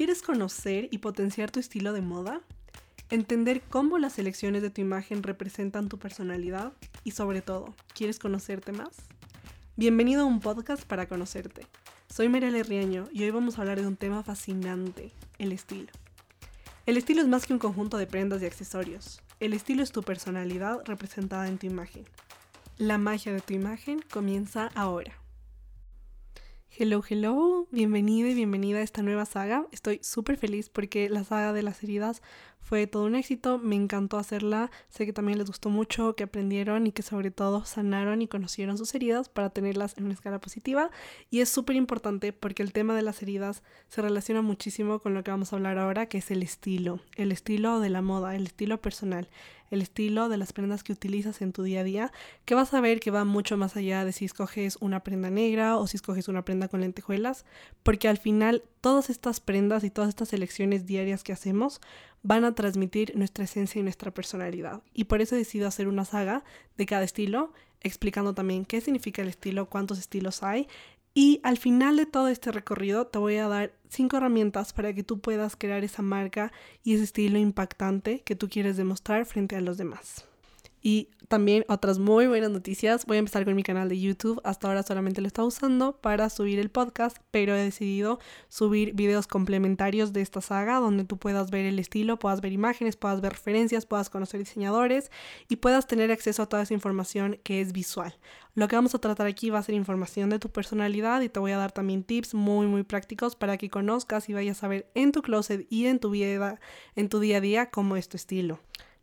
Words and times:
¿Quieres 0.00 0.22
conocer 0.22 0.88
y 0.90 0.96
potenciar 0.96 1.50
tu 1.50 1.60
estilo 1.60 1.92
de 1.92 2.00
moda? 2.00 2.40
Entender 3.10 3.60
cómo 3.60 3.98
las 3.98 4.18
elecciones 4.18 4.62
de 4.62 4.70
tu 4.70 4.80
imagen 4.80 5.22
representan 5.22 5.90
tu 5.90 5.98
personalidad 5.98 6.72
y 7.04 7.10
sobre 7.10 7.42
todo, 7.42 7.74
¿quieres 7.94 8.18
conocerte 8.18 8.72
más? 8.72 8.96
Bienvenido 9.76 10.22
a 10.22 10.24
un 10.24 10.40
podcast 10.40 10.84
para 10.84 11.06
conocerte. 11.06 11.66
Soy 12.08 12.30
Mariela 12.30 12.62
Riaño 12.62 13.10
y 13.12 13.24
hoy 13.24 13.30
vamos 13.30 13.58
a 13.58 13.60
hablar 13.60 13.78
de 13.78 13.86
un 13.86 13.96
tema 13.98 14.22
fascinante, 14.22 15.12
el 15.38 15.52
estilo. 15.52 15.92
El 16.86 16.96
estilo 16.96 17.20
es 17.20 17.28
más 17.28 17.46
que 17.46 17.52
un 17.52 17.58
conjunto 17.58 17.98
de 17.98 18.06
prendas 18.06 18.40
y 18.40 18.46
accesorios. 18.46 19.20
El 19.38 19.52
estilo 19.52 19.82
es 19.82 19.92
tu 19.92 20.02
personalidad 20.02 20.80
representada 20.86 21.46
en 21.46 21.58
tu 21.58 21.66
imagen. 21.66 22.06
La 22.78 22.96
magia 22.96 23.34
de 23.34 23.42
tu 23.42 23.52
imagen 23.52 24.02
comienza 24.10 24.70
ahora. 24.74 25.19
Hello, 26.78 27.02
hello, 27.06 27.66
bienvenida 27.72 28.28
y 28.28 28.34
bienvenida 28.34 28.78
a 28.78 28.82
esta 28.82 29.02
nueva 29.02 29.26
saga. 29.26 29.66
Estoy 29.72 29.98
súper 30.02 30.36
feliz 30.36 30.68
porque 30.70 31.10
la 31.10 31.24
saga 31.24 31.52
de 31.52 31.64
las 31.64 31.82
heridas 31.82 32.22
fue 32.60 32.86
todo 32.86 33.06
un 33.06 33.16
éxito, 33.16 33.58
me 33.58 33.74
encantó 33.74 34.18
hacerla, 34.18 34.70
sé 34.88 35.04
que 35.04 35.12
también 35.12 35.38
les 35.38 35.48
gustó 35.48 35.68
mucho, 35.68 36.14
que 36.14 36.22
aprendieron 36.22 36.86
y 36.86 36.92
que 36.92 37.02
sobre 37.02 37.32
todo 37.32 37.64
sanaron 37.64 38.22
y 38.22 38.28
conocieron 38.28 38.78
sus 38.78 38.94
heridas 38.94 39.28
para 39.28 39.50
tenerlas 39.50 39.98
en 39.98 40.04
una 40.04 40.14
escala 40.14 40.40
positiva. 40.40 40.90
Y 41.28 41.40
es 41.40 41.48
súper 41.48 41.74
importante 41.74 42.32
porque 42.32 42.62
el 42.62 42.72
tema 42.72 42.94
de 42.94 43.02
las 43.02 43.20
heridas 43.20 43.64
se 43.88 44.00
relaciona 44.00 44.40
muchísimo 44.40 45.00
con 45.00 45.12
lo 45.12 45.24
que 45.24 45.32
vamos 45.32 45.52
a 45.52 45.56
hablar 45.56 45.76
ahora, 45.76 46.06
que 46.06 46.18
es 46.18 46.30
el 46.30 46.42
estilo, 46.42 47.00
el 47.16 47.32
estilo 47.32 47.80
de 47.80 47.90
la 47.90 48.00
moda, 48.00 48.36
el 48.36 48.46
estilo 48.46 48.80
personal 48.80 49.28
el 49.70 49.82
estilo 49.82 50.28
de 50.28 50.36
las 50.36 50.52
prendas 50.52 50.82
que 50.82 50.92
utilizas 50.92 51.40
en 51.42 51.52
tu 51.52 51.62
día 51.62 51.80
a 51.80 51.84
día, 51.84 52.12
que 52.44 52.54
vas 52.54 52.74
a 52.74 52.80
ver 52.80 53.00
que 53.00 53.10
va 53.10 53.24
mucho 53.24 53.56
más 53.56 53.76
allá 53.76 54.04
de 54.04 54.12
si 54.12 54.24
escoges 54.24 54.76
una 54.80 55.00
prenda 55.00 55.30
negra 55.30 55.76
o 55.76 55.86
si 55.86 55.96
escoges 55.96 56.28
una 56.28 56.44
prenda 56.44 56.68
con 56.68 56.80
lentejuelas, 56.80 57.44
porque 57.82 58.08
al 58.08 58.18
final 58.18 58.64
todas 58.80 59.10
estas 59.10 59.40
prendas 59.40 59.84
y 59.84 59.90
todas 59.90 60.08
estas 60.08 60.32
elecciones 60.32 60.86
diarias 60.86 61.22
que 61.22 61.32
hacemos 61.32 61.80
van 62.22 62.44
a 62.44 62.54
transmitir 62.54 63.12
nuestra 63.16 63.44
esencia 63.44 63.78
y 63.78 63.82
nuestra 63.82 64.10
personalidad. 64.10 64.82
Y 64.92 65.04
por 65.04 65.20
eso 65.20 65.34
he 65.34 65.38
decidido 65.38 65.68
hacer 65.68 65.88
una 65.88 66.04
saga 66.04 66.44
de 66.76 66.86
cada 66.86 67.04
estilo, 67.04 67.52
explicando 67.80 68.34
también 68.34 68.64
qué 68.64 68.80
significa 68.80 69.22
el 69.22 69.28
estilo, 69.28 69.70
cuántos 69.70 69.98
estilos 69.98 70.42
hay 70.42 70.68
y 71.14 71.40
al 71.42 71.58
final 71.58 71.96
de 71.96 72.06
todo 72.06 72.28
este 72.28 72.52
recorrido 72.52 73.06
te 73.06 73.18
voy 73.18 73.36
a 73.36 73.48
dar 73.48 73.72
cinco 73.88 74.16
herramientas 74.16 74.72
para 74.72 74.92
que 74.92 75.02
tú 75.02 75.20
puedas 75.20 75.56
crear 75.56 75.82
esa 75.84 76.02
marca 76.02 76.52
y 76.84 76.94
ese 76.94 77.04
estilo 77.04 77.38
impactante 77.38 78.20
que 78.20 78.36
tú 78.36 78.48
quieres 78.48 78.76
demostrar 78.76 79.26
frente 79.26 79.56
a 79.56 79.60
los 79.60 79.76
demás. 79.76 80.29
Y 80.82 81.08
también 81.28 81.64
otras 81.68 81.98
muy 81.98 82.26
buenas 82.26 82.50
noticias. 82.50 83.06
Voy 83.06 83.16
a 83.16 83.20
empezar 83.20 83.44
con 83.44 83.54
mi 83.54 83.62
canal 83.62 83.88
de 83.88 84.00
YouTube. 84.00 84.40
Hasta 84.42 84.66
ahora 84.66 84.82
solamente 84.82 85.20
lo 85.20 85.28
estaba 85.28 85.46
usando 85.46 85.92
para 85.92 86.28
subir 86.28 86.58
el 86.58 86.70
podcast, 86.70 87.18
pero 87.30 87.54
he 87.54 87.62
decidido 87.62 88.18
subir 88.48 88.94
videos 88.94 89.26
complementarios 89.26 90.12
de 90.12 90.22
esta 90.22 90.40
saga 90.40 90.80
donde 90.80 91.04
tú 91.04 91.18
puedas 91.18 91.50
ver 91.50 91.66
el 91.66 91.78
estilo, 91.78 92.18
puedas 92.18 92.40
ver 92.40 92.52
imágenes, 92.52 92.96
puedas 92.96 93.20
ver 93.20 93.32
referencias, 93.32 93.86
puedas 93.86 94.10
conocer 94.10 94.40
diseñadores 94.40 95.10
y 95.48 95.56
puedas 95.56 95.86
tener 95.86 96.10
acceso 96.10 96.42
a 96.42 96.48
toda 96.48 96.62
esa 96.62 96.74
información 96.74 97.38
que 97.44 97.60
es 97.60 97.72
visual. 97.72 98.18
Lo 98.54 98.66
que 98.66 98.74
vamos 98.74 98.94
a 98.96 98.98
tratar 98.98 99.28
aquí 99.28 99.50
va 99.50 99.60
a 99.60 99.62
ser 99.62 99.76
información 99.76 100.30
de 100.30 100.40
tu 100.40 100.50
personalidad 100.50 101.20
y 101.20 101.28
te 101.28 101.38
voy 101.38 101.52
a 101.52 101.58
dar 101.58 101.70
también 101.70 102.02
tips 102.02 102.34
muy 102.34 102.66
muy 102.66 102.82
prácticos 102.82 103.36
para 103.36 103.56
que 103.56 103.70
conozcas 103.70 104.28
y 104.28 104.32
vayas 104.32 104.64
a 104.64 104.68
ver 104.68 104.90
en 104.94 105.12
tu 105.12 105.22
closet 105.22 105.66
y 105.70 105.86
en 105.86 106.00
tu 106.00 106.10
vida, 106.10 106.58
en 106.96 107.08
tu 107.08 107.20
día 107.20 107.36
a 107.36 107.40
día 107.40 107.70
cómo 107.70 107.96
es 107.96 108.08
tu 108.08 108.16
estilo. 108.16 108.58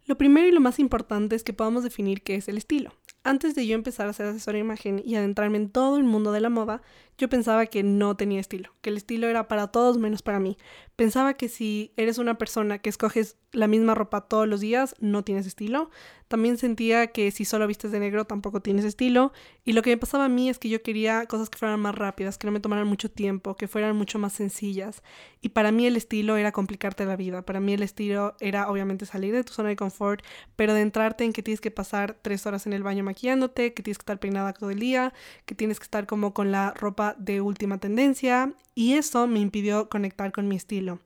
Lo 0.08 0.18
primero 0.18 0.48
y 0.48 0.52
lo 0.52 0.62
más 0.62 0.80
importante 0.80 1.36
es 1.36 1.44
que 1.44 1.54
podamos 1.54 1.84
definir 1.84 2.24
qué 2.24 2.36
es 2.36 2.48
el 2.48 2.58
estilo. 2.58 2.94
Antes 3.28 3.56
de 3.56 3.68
yo 3.68 3.76
empezar 3.76 4.08
a 4.08 4.14
ser 4.14 4.28
asesora 4.28 4.56
de 4.56 4.62
imagen 4.62 5.02
y 5.04 5.16
adentrarme 5.16 5.58
en 5.58 5.70
todo 5.70 5.98
el 5.98 6.06
mundo 6.06 6.32
de 6.32 6.40
la 6.40 6.50
moda, 6.50 6.82
yo 7.18 7.28
pensaba 7.28 7.66
que 7.66 7.84
no 7.84 8.16
tenía 8.16 8.40
estilo, 8.40 8.70
que 8.80 8.90
el 8.90 8.96
estilo 8.96 9.28
era 9.28 9.50
para 9.50 9.68
todos 9.68 9.98
menos 9.98 10.22
para 10.22 10.40
mí. 10.40 10.58
Pensaba 10.96 11.34
que 11.34 11.50
si 11.50 11.92
eres 11.98 12.20
una 12.20 12.38
persona 12.38 12.78
que 12.78 12.90
escoges 12.90 13.36
la 13.52 13.68
misma 13.68 13.96
ropa 13.96 14.22
todos 14.22 14.48
los 14.48 14.62
días, 14.62 14.96
no 15.00 15.24
tienes 15.24 15.48
estilo. 15.48 15.90
También 16.28 16.58
sentía 16.58 17.08
que 17.08 17.32
si 17.32 17.46
solo 17.46 17.66
vistes 17.66 17.92
de 17.92 18.00
negro 18.00 18.26
tampoco 18.26 18.62
tienes 18.62 18.86
estilo. 18.86 19.32
Y 19.64 19.74
lo 19.74 19.82
que 19.82 19.90
me 19.90 19.98
pasaba 19.98 20.26
a 20.26 20.30
mí 20.30 20.50
es 20.50 20.60
que 20.60 20.70
yo 20.70 20.82
quería 20.84 21.26
cosas 21.26 21.50
que 21.50 21.58
fueran 21.58 21.80
más 21.80 21.96
rápidas, 21.96 22.38
que 22.38 22.46
no 22.48 22.52
me 22.52 22.60
tomaran 22.60 22.88
mucho 22.88 23.10
tiempo, 23.10 23.56
que 23.56 23.68
fueran 23.68 23.96
mucho 23.96 24.20
más 24.20 24.34
sencillas. 24.34 25.02
Y 25.42 25.50
para 25.50 25.72
mí 25.72 25.88
el 25.88 25.96
estilo 25.96 26.36
era 26.38 26.52
complicarte 26.52 27.06
la 27.06 27.16
vida. 27.16 27.44
Para 27.44 27.60
mí 27.60 27.74
el 27.74 27.82
estilo 27.82 28.36
era 28.40 28.70
obviamente 28.70 29.06
salir 29.06 29.34
de 29.34 29.44
tu 29.44 29.54
zona 29.54 29.70
de 29.70 29.76
confort, 29.76 30.24
pero 30.56 30.74
de 30.74 30.82
entrarte 30.82 31.24
en 31.24 31.34
que 31.34 31.42
tienes 31.44 31.62
que 31.62 31.72
pasar 31.72 32.18
tres 32.22 32.46
horas 32.46 32.68
en 32.68 32.74
el 32.74 32.84
baño 32.84 33.04
que 33.18 33.84
tienes 33.84 33.98
que 33.98 34.04
estar 34.04 34.20
peinada 34.20 34.54
todo 34.54 34.70
el 34.70 34.80
día, 34.80 35.14
que 35.46 35.56
tienes 35.56 35.80
que 35.80 35.84
estar 35.84 36.06
como 36.06 36.34
con 36.34 36.52
la 36.52 36.74
ropa 36.74 37.16
de 37.18 37.42
última 37.42 37.80
tendencia 37.80 38.54
y 38.76 38.94
eso 38.94 39.28
me 39.28 39.40
impidió 39.40 39.90
conectar 39.90 40.32
con 40.32 40.48
mi 40.48 40.56
estilo. 40.56 41.00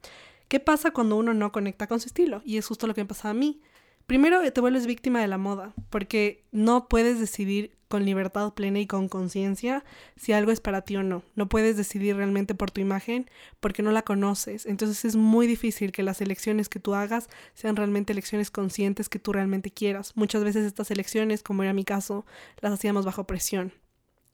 ¿Qué 0.47 0.59
pasa 0.59 0.91
cuando 0.91 1.15
uno 1.15 1.33
no 1.33 1.51
conecta 1.51 1.87
con 1.87 1.99
su 1.99 2.07
estilo? 2.07 2.41
Y 2.43 2.57
es 2.57 2.67
justo 2.67 2.85
lo 2.85 2.93
que 2.93 3.01
me 3.01 3.07
pasa 3.07 3.29
a 3.29 3.33
mí. 3.33 3.61
Primero 4.05 4.41
te 4.51 4.61
vuelves 4.61 4.85
víctima 4.85 5.21
de 5.21 5.27
la 5.27 5.37
moda, 5.37 5.73
porque 5.89 6.43
no 6.51 6.89
puedes 6.89 7.19
decidir 7.19 7.77
con 7.91 8.05
libertad 8.05 8.55
plena 8.55 8.79
y 8.79 8.87
con 8.87 9.07
conciencia 9.07 9.83
si 10.15 10.33
algo 10.33 10.51
es 10.51 10.59
para 10.59 10.81
ti 10.81 10.95
o 10.95 11.03
no. 11.03 11.21
No 11.35 11.47
puedes 11.47 11.77
decidir 11.77 12.15
realmente 12.15 12.55
por 12.55 12.71
tu 12.71 12.81
imagen 12.81 13.29
porque 13.59 13.83
no 13.83 13.91
la 13.91 14.01
conoces. 14.01 14.65
Entonces 14.65 15.05
es 15.05 15.15
muy 15.15 15.45
difícil 15.45 15.91
que 15.91 16.01
las 16.01 16.21
elecciones 16.21 16.69
que 16.69 16.79
tú 16.79 16.95
hagas 16.95 17.29
sean 17.53 17.75
realmente 17.75 18.13
elecciones 18.13 18.49
conscientes 18.49 19.09
que 19.09 19.19
tú 19.19 19.33
realmente 19.33 19.69
quieras. 19.69 20.13
Muchas 20.15 20.43
veces 20.43 20.65
estas 20.65 20.89
elecciones, 20.89 21.43
como 21.43 21.61
era 21.61 21.73
mi 21.73 21.83
caso, 21.83 22.25
las 22.61 22.73
hacíamos 22.73 23.05
bajo 23.05 23.25
presión. 23.25 23.73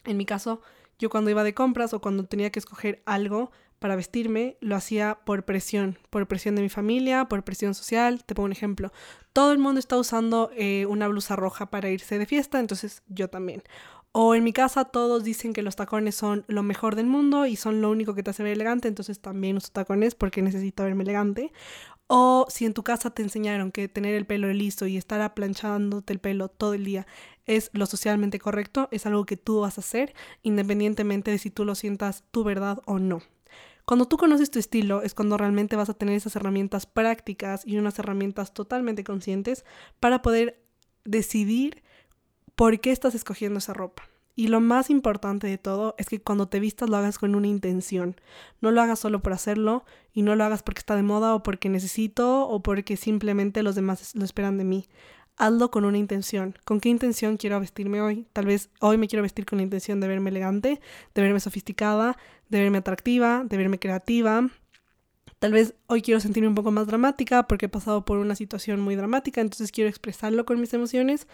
En 0.05 0.15
mi 0.15 0.25
caso, 0.25 0.61
yo 0.99 1.09
cuando 1.09 1.29
iba 1.29 1.43
de 1.43 1.53
compras 1.53 1.93
o 1.93 1.99
cuando 1.99 2.25
tenía 2.25 2.51
que 2.51 2.59
escoger 2.59 3.01
algo 3.05 3.51
para 3.79 3.95
vestirme, 3.95 4.57
lo 4.61 4.75
hacía 4.75 5.19
por 5.25 5.45
presión, 5.45 5.97
por 6.09 6.27
presión 6.27 6.55
de 6.55 6.61
mi 6.61 6.69
familia, 6.69 7.25
por 7.25 7.43
presión 7.43 7.73
social. 7.73 8.23
Te 8.23 8.35
pongo 8.35 8.45
un 8.45 8.51
ejemplo. 8.51 8.91
Todo 9.33 9.51
el 9.51 9.59
mundo 9.59 9.79
está 9.79 9.97
usando 9.97 10.49
eh, 10.55 10.85
una 10.87 11.07
blusa 11.07 11.35
roja 11.35 11.69
para 11.69 11.89
irse 11.89 12.17
de 12.17 12.25
fiesta, 12.25 12.59
entonces 12.59 13.03
yo 13.07 13.29
también. 13.29 13.63
O 14.11 14.33
en 14.33 14.43
mi 14.43 14.51
casa 14.51 14.85
todos 14.85 15.23
dicen 15.23 15.53
que 15.53 15.61
los 15.61 15.75
tacones 15.75 16.15
son 16.15 16.43
lo 16.47 16.63
mejor 16.63 16.95
del 16.95 17.05
mundo 17.05 17.45
y 17.45 17.55
son 17.55 17.81
lo 17.81 17.91
único 17.91 18.15
que 18.15 18.23
te 18.23 18.31
hace 18.31 18.41
ver 18.41 18.53
elegante, 18.53 18.87
entonces 18.87 19.19
también 19.19 19.57
uso 19.57 19.69
tacones 19.71 20.15
porque 20.15 20.41
necesito 20.41 20.83
verme 20.83 21.03
elegante. 21.03 21.51
O 22.07 22.47
si 22.49 22.65
en 22.65 22.73
tu 22.73 22.83
casa 22.83 23.11
te 23.11 23.21
enseñaron 23.21 23.71
que 23.71 23.87
tener 23.89 24.15
el 24.15 24.25
pelo 24.25 24.51
listo 24.51 24.87
y 24.87 24.97
estar 24.97 25.21
aplanchándote 25.21 26.13
el 26.13 26.19
pelo 26.19 26.47
todo 26.47 26.73
el 26.73 26.85
día 26.85 27.05
es 27.45 27.69
lo 27.73 27.85
socialmente 27.85 28.39
correcto, 28.39 28.87
es 28.91 29.05
algo 29.05 29.25
que 29.25 29.37
tú 29.37 29.61
vas 29.61 29.77
a 29.77 29.81
hacer 29.81 30.13
independientemente 30.41 31.31
de 31.31 31.37
si 31.37 31.51
tú 31.51 31.65
lo 31.65 31.75
sientas 31.75 32.23
tu 32.31 32.43
verdad 32.43 32.79
o 32.85 32.99
no. 32.99 33.21
Cuando 33.87 34.05
tú 34.05 34.17
conoces 34.17 34.51
tu 34.51 34.59
estilo 34.59 35.01
es 35.01 35.13
cuando 35.13 35.37
realmente 35.37 35.77
vas 35.77 35.87
a 35.87 35.93
tener 35.93 36.13
esas 36.13 36.35
herramientas 36.35 36.85
prácticas 36.85 37.65
y 37.65 37.77
unas 37.77 37.97
herramientas 37.97 38.53
totalmente 38.53 39.05
conscientes 39.05 39.63
para 40.01 40.21
poder 40.21 40.61
decidir 41.05 41.83
por 42.55 42.81
qué 42.81 42.91
estás 42.91 43.15
escogiendo 43.15 43.59
esa 43.59 43.73
ropa. 43.73 44.03
Y 44.35 44.49
lo 44.49 44.59
más 44.59 44.89
importante 44.89 45.47
de 45.47 45.57
todo 45.57 45.95
es 45.97 46.09
que 46.09 46.19
cuando 46.19 46.49
te 46.49 46.59
vistas 46.59 46.89
lo 46.89 46.97
hagas 46.97 47.17
con 47.17 47.33
una 47.33 47.47
intención. 47.47 48.19
No 48.59 48.71
lo 48.71 48.81
hagas 48.81 48.99
solo 48.99 49.21
por 49.21 49.31
hacerlo 49.31 49.85
y 50.11 50.21
no 50.21 50.35
lo 50.35 50.43
hagas 50.43 50.63
porque 50.63 50.79
está 50.79 50.97
de 50.97 51.03
moda 51.03 51.33
o 51.33 51.41
porque 51.41 51.69
necesito 51.69 52.45
o 52.45 52.61
porque 52.61 52.97
simplemente 52.97 53.63
los 53.63 53.75
demás 53.75 54.13
lo 54.15 54.25
esperan 54.25 54.57
de 54.57 54.65
mí. 54.65 54.89
Hazlo 55.37 55.69
con 55.69 55.85
una 55.85 55.99
intención. 55.99 56.57
¿Con 56.65 56.79
qué 56.79 56.89
intención 56.89 57.37
quiero 57.37 57.59
vestirme 57.59 58.01
hoy? 58.01 58.25
Tal 58.33 58.47
vez 58.47 58.71
hoy 58.79 58.97
me 58.97 59.07
quiero 59.07 59.21
vestir 59.21 59.45
con 59.45 59.57
la 59.57 59.63
intención 59.63 59.99
de 59.99 60.07
verme 60.07 60.31
elegante, 60.31 60.81
de 61.13 61.21
verme 61.21 61.39
sofisticada, 61.39 62.17
de 62.49 62.59
verme 62.59 62.79
atractiva, 62.79 63.43
de 63.45 63.55
verme 63.55 63.77
creativa. 63.77 64.49
Tal 65.37 65.51
vez 65.51 65.75
hoy 65.85 66.01
quiero 66.01 66.19
sentirme 66.19 66.47
un 66.47 66.55
poco 66.55 66.71
más 66.71 66.87
dramática 66.87 67.43
porque 67.45 67.67
he 67.67 67.69
pasado 67.69 68.03
por 68.03 68.17
una 68.17 68.35
situación 68.35 68.81
muy 68.81 68.95
dramática, 68.95 69.39
entonces 69.39 69.71
quiero 69.71 69.91
expresarlo 69.91 70.43
con 70.43 70.59
mis 70.59 70.73
emociones 70.73 71.27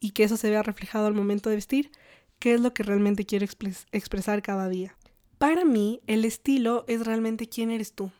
y 0.00 0.12
que 0.12 0.24
eso 0.24 0.38
se 0.38 0.48
vea 0.48 0.62
reflejado 0.62 1.06
al 1.06 1.14
momento 1.14 1.50
de 1.50 1.56
vestir 1.56 1.90
qué 2.38 2.54
es 2.54 2.62
lo 2.62 2.72
que 2.72 2.82
realmente 2.82 3.26
quiero 3.26 3.44
expresar 3.92 4.40
cada 4.40 4.70
día. 4.70 4.96
Para 5.36 5.66
mí, 5.66 6.00
el 6.06 6.24
estilo 6.24 6.86
es 6.88 7.04
realmente 7.04 7.46
quién 7.46 7.70
eres 7.70 7.92
tú. 7.92 8.10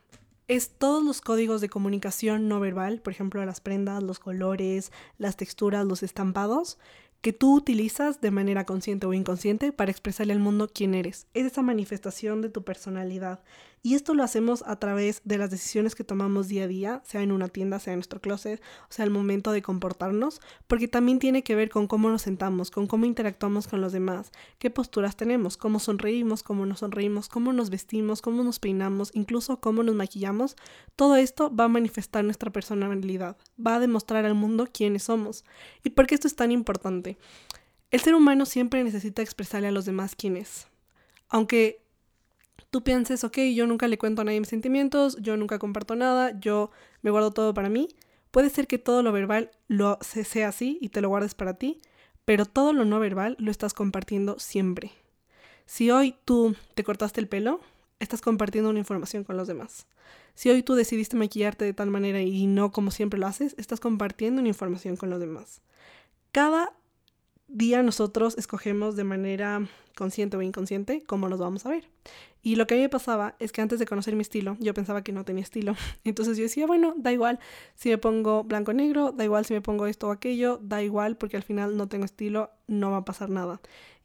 Es 0.50 0.68
todos 0.68 1.04
los 1.04 1.20
códigos 1.20 1.60
de 1.60 1.68
comunicación 1.68 2.48
no 2.48 2.58
verbal, 2.58 3.00
por 3.00 3.12
ejemplo, 3.12 3.46
las 3.46 3.60
prendas, 3.60 4.02
los 4.02 4.18
colores, 4.18 4.90
las 5.16 5.36
texturas, 5.36 5.86
los 5.86 6.02
estampados, 6.02 6.76
que 7.20 7.32
tú 7.32 7.54
utilizas 7.54 8.20
de 8.20 8.32
manera 8.32 8.66
consciente 8.66 9.06
o 9.06 9.12
inconsciente 9.12 9.70
para 9.70 9.92
expresarle 9.92 10.32
al 10.32 10.40
mundo 10.40 10.68
quién 10.74 10.96
eres. 10.96 11.28
Es 11.34 11.46
esa 11.46 11.62
manifestación 11.62 12.42
de 12.42 12.48
tu 12.48 12.64
personalidad. 12.64 13.44
Y 13.82 13.94
esto 13.94 14.12
lo 14.12 14.22
hacemos 14.22 14.62
a 14.66 14.76
través 14.76 15.22
de 15.24 15.38
las 15.38 15.50
decisiones 15.50 15.94
que 15.94 16.04
tomamos 16.04 16.48
día 16.48 16.64
a 16.64 16.66
día, 16.68 17.02
sea 17.06 17.22
en 17.22 17.32
una 17.32 17.48
tienda, 17.48 17.78
sea 17.78 17.94
en 17.94 18.00
nuestro 18.00 18.20
closet, 18.20 18.60
o 18.90 18.92
sea, 18.92 19.06
el 19.06 19.10
momento 19.10 19.52
de 19.52 19.62
comportarnos, 19.62 20.42
porque 20.66 20.86
también 20.86 21.18
tiene 21.18 21.42
que 21.42 21.54
ver 21.54 21.70
con 21.70 21.86
cómo 21.86 22.10
nos 22.10 22.20
sentamos, 22.20 22.70
con 22.70 22.86
cómo 22.86 23.06
interactuamos 23.06 23.68
con 23.68 23.80
los 23.80 23.92
demás, 23.92 24.32
qué 24.58 24.68
posturas 24.68 25.16
tenemos, 25.16 25.56
cómo 25.56 25.78
sonreímos, 25.78 26.42
cómo 26.42 26.66
nos 26.66 26.80
sonreímos, 26.80 27.28
cómo 27.28 27.54
nos 27.54 27.70
vestimos, 27.70 28.20
cómo 28.20 28.44
nos 28.44 28.58
peinamos, 28.58 29.12
incluso 29.14 29.60
cómo 29.60 29.82
nos 29.82 29.94
maquillamos. 29.94 30.56
Todo 30.94 31.16
esto 31.16 31.54
va 31.54 31.64
a 31.64 31.68
manifestar 31.68 32.22
nuestra 32.22 32.50
personalidad, 32.50 33.38
va 33.64 33.76
a 33.76 33.80
demostrar 33.80 34.26
al 34.26 34.34
mundo 34.34 34.68
quiénes 34.70 35.04
somos. 35.04 35.44
¿Y 35.82 35.90
por 35.90 36.06
qué 36.06 36.16
esto 36.16 36.28
es 36.28 36.36
tan 36.36 36.52
importante? 36.52 37.16
El 37.90 38.00
ser 38.00 38.14
humano 38.14 38.44
siempre 38.44 38.84
necesita 38.84 39.22
expresarle 39.22 39.68
a 39.68 39.72
los 39.72 39.86
demás 39.86 40.14
quién 40.16 40.36
es. 40.36 40.68
Aunque 41.30 41.82
tú 42.70 42.82
pienses, 42.82 43.24
ok, 43.24 43.38
yo 43.54 43.66
nunca 43.66 43.88
le 43.88 43.98
cuento 43.98 44.22
a 44.22 44.24
nadie 44.24 44.40
mis 44.40 44.48
sentimientos, 44.48 45.16
yo 45.20 45.36
nunca 45.36 45.58
comparto 45.58 45.96
nada, 45.96 46.38
yo 46.40 46.70
me 47.02 47.10
guardo 47.10 47.32
todo 47.32 47.54
para 47.54 47.68
mí. 47.68 47.88
Puede 48.30 48.50
ser 48.50 48.66
que 48.66 48.78
todo 48.78 49.02
lo 49.02 49.12
verbal 49.12 49.50
lo 49.66 49.98
sea 50.00 50.48
así 50.48 50.78
y 50.80 50.90
te 50.90 51.00
lo 51.00 51.08
guardes 51.08 51.34
para 51.34 51.54
ti, 51.54 51.80
pero 52.24 52.46
todo 52.46 52.72
lo 52.72 52.84
no 52.84 53.00
verbal 53.00 53.36
lo 53.38 53.50
estás 53.50 53.74
compartiendo 53.74 54.38
siempre. 54.38 54.92
Si 55.66 55.90
hoy 55.90 56.14
tú 56.24 56.54
te 56.74 56.84
cortaste 56.84 57.20
el 57.20 57.28
pelo, 57.28 57.60
estás 57.98 58.20
compartiendo 58.20 58.70
una 58.70 58.78
información 58.78 59.24
con 59.24 59.36
los 59.36 59.48
demás. 59.48 59.86
Si 60.34 60.48
hoy 60.48 60.62
tú 60.62 60.74
decidiste 60.74 61.16
maquillarte 61.16 61.64
de 61.64 61.74
tal 61.74 61.90
manera 61.90 62.22
y 62.22 62.46
no 62.46 62.70
como 62.72 62.90
siempre 62.90 63.18
lo 63.18 63.26
haces, 63.26 63.54
estás 63.58 63.80
compartiendo 63.80 64.40
una 64.40 64.48
información 64.48 64.96
con 64.96 65.10
los 65.10 65.20
demás. 65.20 65.60
Cada 66.32 66.72
día 67.52 67.82
nosotros 67.82 68.36
escogemos 68.38 68.96
de 68.96 69.04
manera 69.04 69.66
consciente 69.96 70.36
o 70.36 70.42
inconsciente 70.42 71.02
cómo 71.06 71.28
nos 71.28 71.38
vamos 71.38 71.66
a 71.66 71.70
ver. 71.70 71.88
Y 72.42 72.56
lo 72.56 72.66
que 72.66 72.74
a 72.74 72.76
mí 72.76 72.82
me 72.82 72.88
pasaba 72.88 73.36
es 73.38 73.52
que 73.52 73.60
antes 73.60 73.78
de 73.78 73.86
conocer 73.86 74.16
mi 74.16 74.22
estilo, 74.22 74.56
yo 74.60 74.72
pensaba 74.72 75.02
que 75.02 75.12
no 75.12 75.24
tenía 75.24 75.42
estilo. 75.42 75.74
Entonces 76.04 76.38
yo 76.38 76.44
decía, 76.44 76.66
bueno, 76.66 76.94
da 76.96 77.12
igual 77.12 77.38
si 77.74 77.90
me 77.90 77.98
pongo 77.98 78.44
blanco 78.44 78.72
negro, 78.72 79.12
da 79.12 79.24
igual 79.24 79.44
si 79.44 79.52
me 79.52 79.60
pongo 79.60 79.86
esto 79.86 80.08
o 80.08 80.12
aquello, 80.12 80.58
da 80.62 80.82
igual 80.82 81.16
porque 81.16 81.36
al 81.36 81.42
final 81.42 81.76
no 81.76 81.88
tengo 81.88 82.04
estilo, 82.04 82.50
no 82.66 82.90
va 82.90 82.98
a 82.98 83.04
pasar 83.04 83.28
nada. 83.28 83.60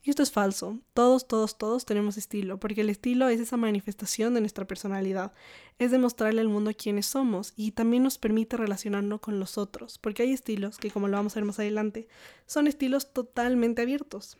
Y 0.06 0.10
esto 0.10 0.22
es 0.22 0.30
falso. 0.30 0.78
Todos, 0.94 1.26
todos, 1.26 1.58
todos 1.58 1.84
tenemos 1.84 2.16
estilo, 2.16 2.60
porque 2.60 2.82
el 2.82 2.90
estilo 2.90 3.28
es 3.28 3.40
esa 3.40 3.56
manifestación 3.56 4.34
de 4.34 4.40
nuestra 4.40 4.64
personalidad. 4.64 5.32
Es 5.80 5.90
demostrarle 5.90 6.40
al 6.40 6.48
mundo 6.48 6.70
quiénes 6.78 7.06
somos 7.06 7.52
y 7.56 7.72
también 7.72 8.04
nos 8.04 8.16
permite 8.16 8.56
relacionarnos 8.56 9.18
con 9.18 9.40
los 9.40 9.58
otros, 9.58 9.98
porque 9.98 10.22
hay 10.22 10.32
estilos 10.32 10.78
que, 10.78 10.92
como 10.92 11.08
lo 11.08 11.16
vamos 11.16 11.32
a 11.32 11.40
ver 11.40 11.46
más 11.46 11.58
adelante, 11.58 12.06
son 12.46 12.68
estilos 12.68 13.12
totalmente 13.12 13.82
abiertos. 13.82 14.38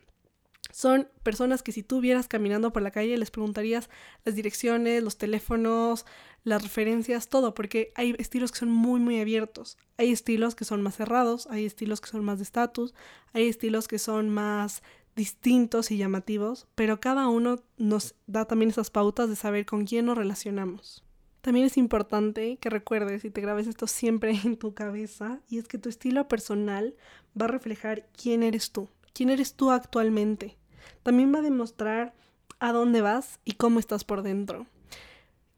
Son 0.70 1.08
personas 1.24 1.64
que 1.64 1.72
si 1.72 1.82
tú 1.82 2.00
vieras 2.00 2.28
caminando 2.28 2.72
por 2.72 2.82
la 2.82 2.92
calle 2.92 3.18
les 3.18 3.32
preguntarías 3.32 3.90
las 4.24 4.36
direcciones, 4.36 5.02
los 5.02 5.16
teléfonos, 5.16 6.06
las 6.44 6.62
referencias, 6.62 7.28
todo, 7.28 7.54
porque 7.54 7.92
hay 7.96 8.14
estilos 8.18 8.52
que 8.52 8.58
son 8.58 8.70
muy, 8.70 9.00
muy 9.00 9.18
abiertos. 9.18 9.78
Hay 9.96 10.12
estilos 10.12 10.54
que 10.54 10.64
son 10.64 10.80
más 10.82 10.94
cerrados, 10.94 11.48
hay 11.50 11.66
estilos 11.66 12.00
que 12.00 12.08
son 12.08 12.24
más 12.24 12.38
de 12.38 12.44
estatus, 12.44 12.94
hay 13.32 13.48
estilos 13.48 13.88
que 13.88 13.98
son 13.98 14.30
más 14.30 14.84
distintos 15.16 15.90
y 15.90 15.96
llamativos, 15.96 16.68
pero 16.74 17.00
cada 17.00 17.26
uno 17.28 17.58
nos 17.78 18.14
da 18.26 18.44
también 18.44 18.70
esas 18.70 18.90
pautas 18.90 19.28
de 19.28 19.36
saber 19.36 19.66
con 19.66 19.86
quién 19.86 20.06
nos 20.06 20.18
relacionamos. 20.18 21.02
También 21.40 21.66
es 21.66 21.76
importante 21.76 22.58
que 22.58 22.70
recuerdes 22.70 23.24
y 23.24 23.30
te 23.30 23.40
grabes 23.40 23.66
esto 23.66 23.86
siempre 23.86 24.30
en 24.44 24.56
tu 24.56 24.74
cabeza, 24.74 25.40
y 25.48 25.58
es 25.58 25.66
que 25.66 25.78
tu 25.78 25.88
estilo 25.88 26.28
personal 26.28 26.94
va 27.40 27.46
a 27.46 27.48
reflejar 27.48 28.06
quién 28.20 28.42
eres 28.42 28.70
tú, 28.70 28.88
quién 29.12 29.30
eres 29.30 29.54
tú 29.54 29.70
actualmente. 29.70 30.56
También 31.02 31.34
va 31.34 31.38
a 31.38 31.42
demostrar 31.42 32.14
a 32.58 32.72
dónde 32.72 33.00
vas 33.00 33.40
y 33.44 33.52
cómo 33.52 33.78
estás 33.78 34.04
por 34.04 34.22
dentro. 34.22 34.66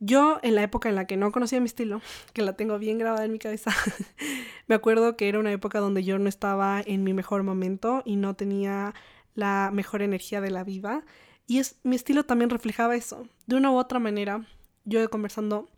Yo, 0.00 0.38
en 0.42 0.54
la 0.54 0.62
época 0.62 0.88
en 0.88 0.94
la 0.94 1.06
que 1.06 1.16
no 1.16 1.32
conocía 1.32 1.58
mi 1.58 1.66
estilo, 1.66 2.00
que 2.32 2.42
la 2.42 2.52
tengo 2.52 2.78
bien 2.78 2.98
grabada 2.98 3.24
en 3.24 3.32
mi 3.32 3.38
cabeza, 3.38 3.72
me 4.68 4.76
acuerdo 4.76 5.16
que 5.16 5.28
era 5.28 5.40
una 5.40 5.52
época 5.52 5.80
donde 5.80 6.04
yo 6.04 6.18
no 6.18 6.28
estaba 6.28 6.80
en 6.84 7.02
mi 7.02 7.12
mejor 7.12 7.42
momento 7.42 8.02
y 8.04 8.16
no 8.16 8.34
tenía 8.34 8.94
la 9.38 9.70
mejor 9.72 10.02
energía 10.02 10.40
de 10.40 10.50
la 10.50 10.64
vida. 10.64 11.04
Y 11.46 11.58
es, 11.58 11.76
mi 11.84 11.94
estilo 11.94 12.24
también 12.24 12.50
reflejaba 12.50 12.96
eso. 12.96 13.28
De 13.46 13.54
una 13.54 13.70
u 13.70 13.76
otra 13.76 14.00
manera, 14.00 14.44
yo 14.84 15.08
conversando 15.10 15.68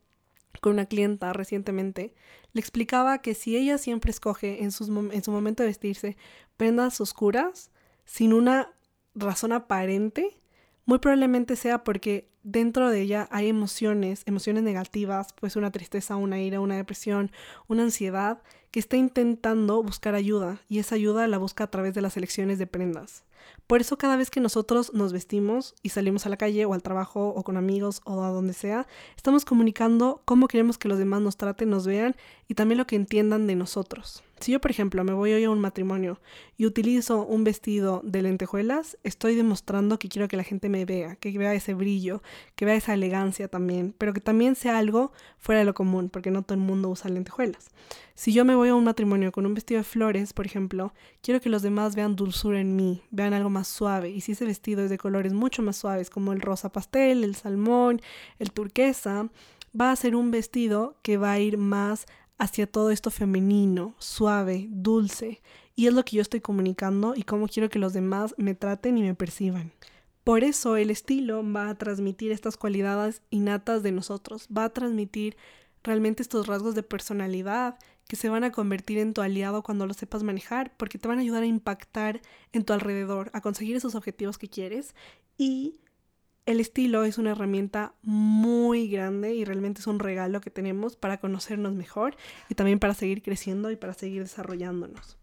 con 0.62 0.72
una 0.72 0.86
clienta 0.86 1.34
recientemente, 1.34 2.14
le 2.54 2.60
explicaba 2.60 3.18
que 3.18 3.34
si 3.34 3.58
ella 3.58 3.76
siempre 3.76 4.10
escoge 4.12 4.62
en, 4.62 4.72
sus, 4.72 4.88
en 4.88 5.22
su 5.22 5.30
momento 5.30 5.62
de 5.62 5.68
vestirse 5.68 6.16
prendas 6.56 7.02
oscuras, 7.02 7.70
sin 8.06 8.32
una 8.32 8.72
razón 9.14 9.52
aparente, 9.52 10.40
muy 10.86 10.98
probablemente 10.98 11.54
sea 11.54 11.84
porque 11.84 12.30
dentro 12.42 12.90
de 12.90 13.00
ella 13.00 13.28
hay 13.31 13.48
emociones, 13.48 14.22
emociones 14.26 14.62
negativas, 14.62 15.32
pues 15.38 15.56
una 15.56 15.70
tristeza, 15.70 16.16
una 16.16 16.40
ira, 16.40 16.60
una 16.60 16.76
depresión, 16.76 17.31
una 17.69 17.82
ansiedad, 17.82 18.42
que 18.70 18.81
está 18.81 18.96
intentando 18.96 19.82
buscar 19.82 20.14
ayuda 20.14 20.60
y 20.69 20.78
esa 20.78 20.94
ayuda 20.94 21.26
la 21.26 21.38
busca 21.38 21.64
a 21.64 21.70
través 21.70 21.94
de 21.94 22.02
las 22.02 22.16
elecciones 22.16 22.58
de 22.58 22.66
prendas. 22.66 23.25
Por 23.66 23.81
eso 23.81 23.98
cada 23.98 24.16
vez 24.16 24.31
que 24.31 24.40
nosotros 24.40 24.92
nos 24.94 25.12
vestimos 25.12 25.75
y 25.82 25.88
salimos 25.90 26.26
a 26.26 26.28
la 26.28 26.37
calle 26.37 26.64
o 26.66 26.75
al 26.75 26.82
trabajo 26.82 27.28
o 27.28 27.42
con 27.42 27.56
amigos 27.56 28.00
o 28.04 28.22
a 28.22 28.28
donde 28.28 28.52
sea, 28.52 28.86
estamos 29.16 29.44
comunicando 29.44 30.22
cómo 30.25 30.48
queremos 30.48 30.78
que 30.78 30.88
los 30.88 30.98
demás 30.98 31.20
nos 31.20 31.36
traten, 31.36 31.70
nos 31.70 31.86
vean 31.86 32.16
y 32.48 32.54
también 32.54 32.78
lo 32.78 32.86
que 32.86 32.96
entiendan 32.96 33.46
de 33.46 33.56
nosotros. 33.56 34.22
Si 34.40 34.52
yo, 34.52 34.60
por 34.60 34.70
ejemplo, 34.70 35.04
me 35.04 35.12
voy 35.12 35.34
hoy 35.34 35.44
a 35.44 35.50
un 35.50 35.60
matrimonio 35.60 36.19
y 36.56 36.64
utilizo 36.64 37.26
un 37.26 37.44
vestido 37.44 38.00
de 38.04 38.22
lentejuelas, 38.22 38.96
estoy 39.04 39.34
demostrando 39.34 39.98
que 39.98 40.08
quiero 40.08 40.28
que 40.28 40.38
la 40.38 40.44
gente 40.44 40.70
me 40.70 40.87
vea, 40.87 41.16
que 41.16 41.37
vea 41.37 41.52
ese 41.52 41.75
brillo, 41.75 42.22
que 42.56 42.64
vea 42.64 42.75
esa 42.75 42.94
elegancia 42.94 43.48
también, 43.48 43.94
pero 43.98 44.14
que 44.14 44.22
también 44.22 44.54
sea 44.54 44.78
algo 44.78 45.12
fuera 45.37 45.58
de 45.58 45.66
lo 45.66 45.75
común, 45.75 46.08
porque 46.08 46.31
no 46.31 46.42
todo 46.42 46.54
el 46.54 46.64
mundo 46.64 46.88
usa 46.88 47.10
lentejuelas. 47.10 47.69
Si 48.14 48.32
yo 48.32 48.46
me 48.46 48.54
voy 48.54 48.70
a 48.70 48.75
un 48.75 48.84
matrimonio 48.84 49.31
con 49.31 49.44
un 49.44 49.52
vestido 49.52 49.78
de 49.78 49.84
flores, 49.84 50.32
por 50.32 50.46
ejemplo, 50.46 50.94
quiero 51.20 51.43
que 51.43 51.50
los 51.50 51.60
demás 51.60 51.94
vean 51.94 52.16
dulzura 52.16 52.60
en 52.60 52.76
mí, 52.76 53.02
vean 53.10 53.34
algo 53.34 53.50
más 53.50 53.69
suave. 53.69 54.08
Y 54.08 54.22
si 54.22 54.32
ese 54.32 54.46
vestido 54.46 54.82
es 54.82 54.88
de 54.88 54.96
colores 54.96 55.34
mucho 55.34 55.60
más 55.60 55.76
suaves, 55.76 56.08
como 56.08 56.32
el 56.32 56.40
rosa 56.40 56.72
pastel, 56.72 57.25
el 57.25 57.34
salmón, 57.34 58.00
el 58.38 58.52
turquesa, 58.52 59.28
va 59.78 59.93
a 59.93 59.96
ser 59.96 60.16
un 60.16 60.31
vestido 60.31 60.96
que 61.02 61.19
va 61.19 61.32
a 61.32 61.40
ir 61.40 61.58
más 61.58 62.06
hacia 62.40 62.66
todo 62.66 62.90
esto 62.90 63.10
femenino, 63.10 63.94
suave, 63.98 64.66
dulce. 64.70 65.42
Y 65.76 65.87
es 65.87 65.94
lo 65.94 66.04
que 66.04 66.16
yo 66.16 66.22
estoy 66.22 66.40
comunicando 66.40 67.14
y 67.14 67.22
cómo 67.22 67.46
quiero 67.46 67.69
que 67.69 67.78
los 67.78 67.92
demás 67.92 68.34
me 68.38 68.54
traten 68.54 68.98
y 68.98 69.02
me 69.02 69.14
perciban. 69.14 69.72
Por 70.25 70.42
eso 70.42 70.76
el 70.76 70.90
estilo 70.90 71.44
va 71.44 71.69
a 71.69 71.75
transmitir 71.76 72.32
estas 72.32 72.56
cualidades 72.56 73.22
innatas 73.31 73.82
de 73.82 73.92
nosotros, 73.92 74.48
va 74.56 74.64
a 74.64 74.70
transmitir 74.70 75.37
realmente 75.82 76.22
estos 76.22 76.46
rasgos 76.46 76.75
de 76.75 76.82
personalidad 76.82 77.78
que 78.08 78.16
se 78.16 78.28
van 78.28 78.44
a 78.44 78.52
convertir 78.52 78.98
en 78.98 79.12
tu 79.12 79.20
aliado 79.20 79.62
cuando 79.62 79.86
lo 79.86 79.94
sepas 79.94 80.22
manejar, 80.22 80.75
porque 80.76 80.98
te 80.98 81.08
van 81.08 81.19
a 81.19 81.22
ayudar 81.22 81.43
a 81.43 81.46
impactar 81.46 82.22
en 82.52 82.64
tu 82.64 82.72
alrededor, 82.72 83.31
a 83.34 83.40
conseguir 83.40 83.76
esos 83.76 83.94
objetivos 83.94 84.38
que 84.38 84.48
quieres 84.48 84.94
y 85.36 85.78
el 86.50 86.58
estilo 86.58 87.05
es 87.05 87.17
una 87.17 87.31
herramienta 87.31 87.94
muy 88.02 88.88
grande 88.88 89.35
y 89.35 89.44
realmente 89.44 89.81
es 89.81 89.87
un 89.87 90.00
regalo 90.00 90.41
que 90.41 90.50
tenemos 90.50 90.97
para 90.97 91.20
conocernos 91.20 91.75
mejor 91.75 92.17
y 92.49 92.56
también 92.56 92.81
para 92.81 92.94
seguir 92.94 93.23
creciendo 93.23 93.70
y 93.70 93.76
para 93.76 93.94
seguir 93.94 94.23
desarrollándonos. 94.23 95.17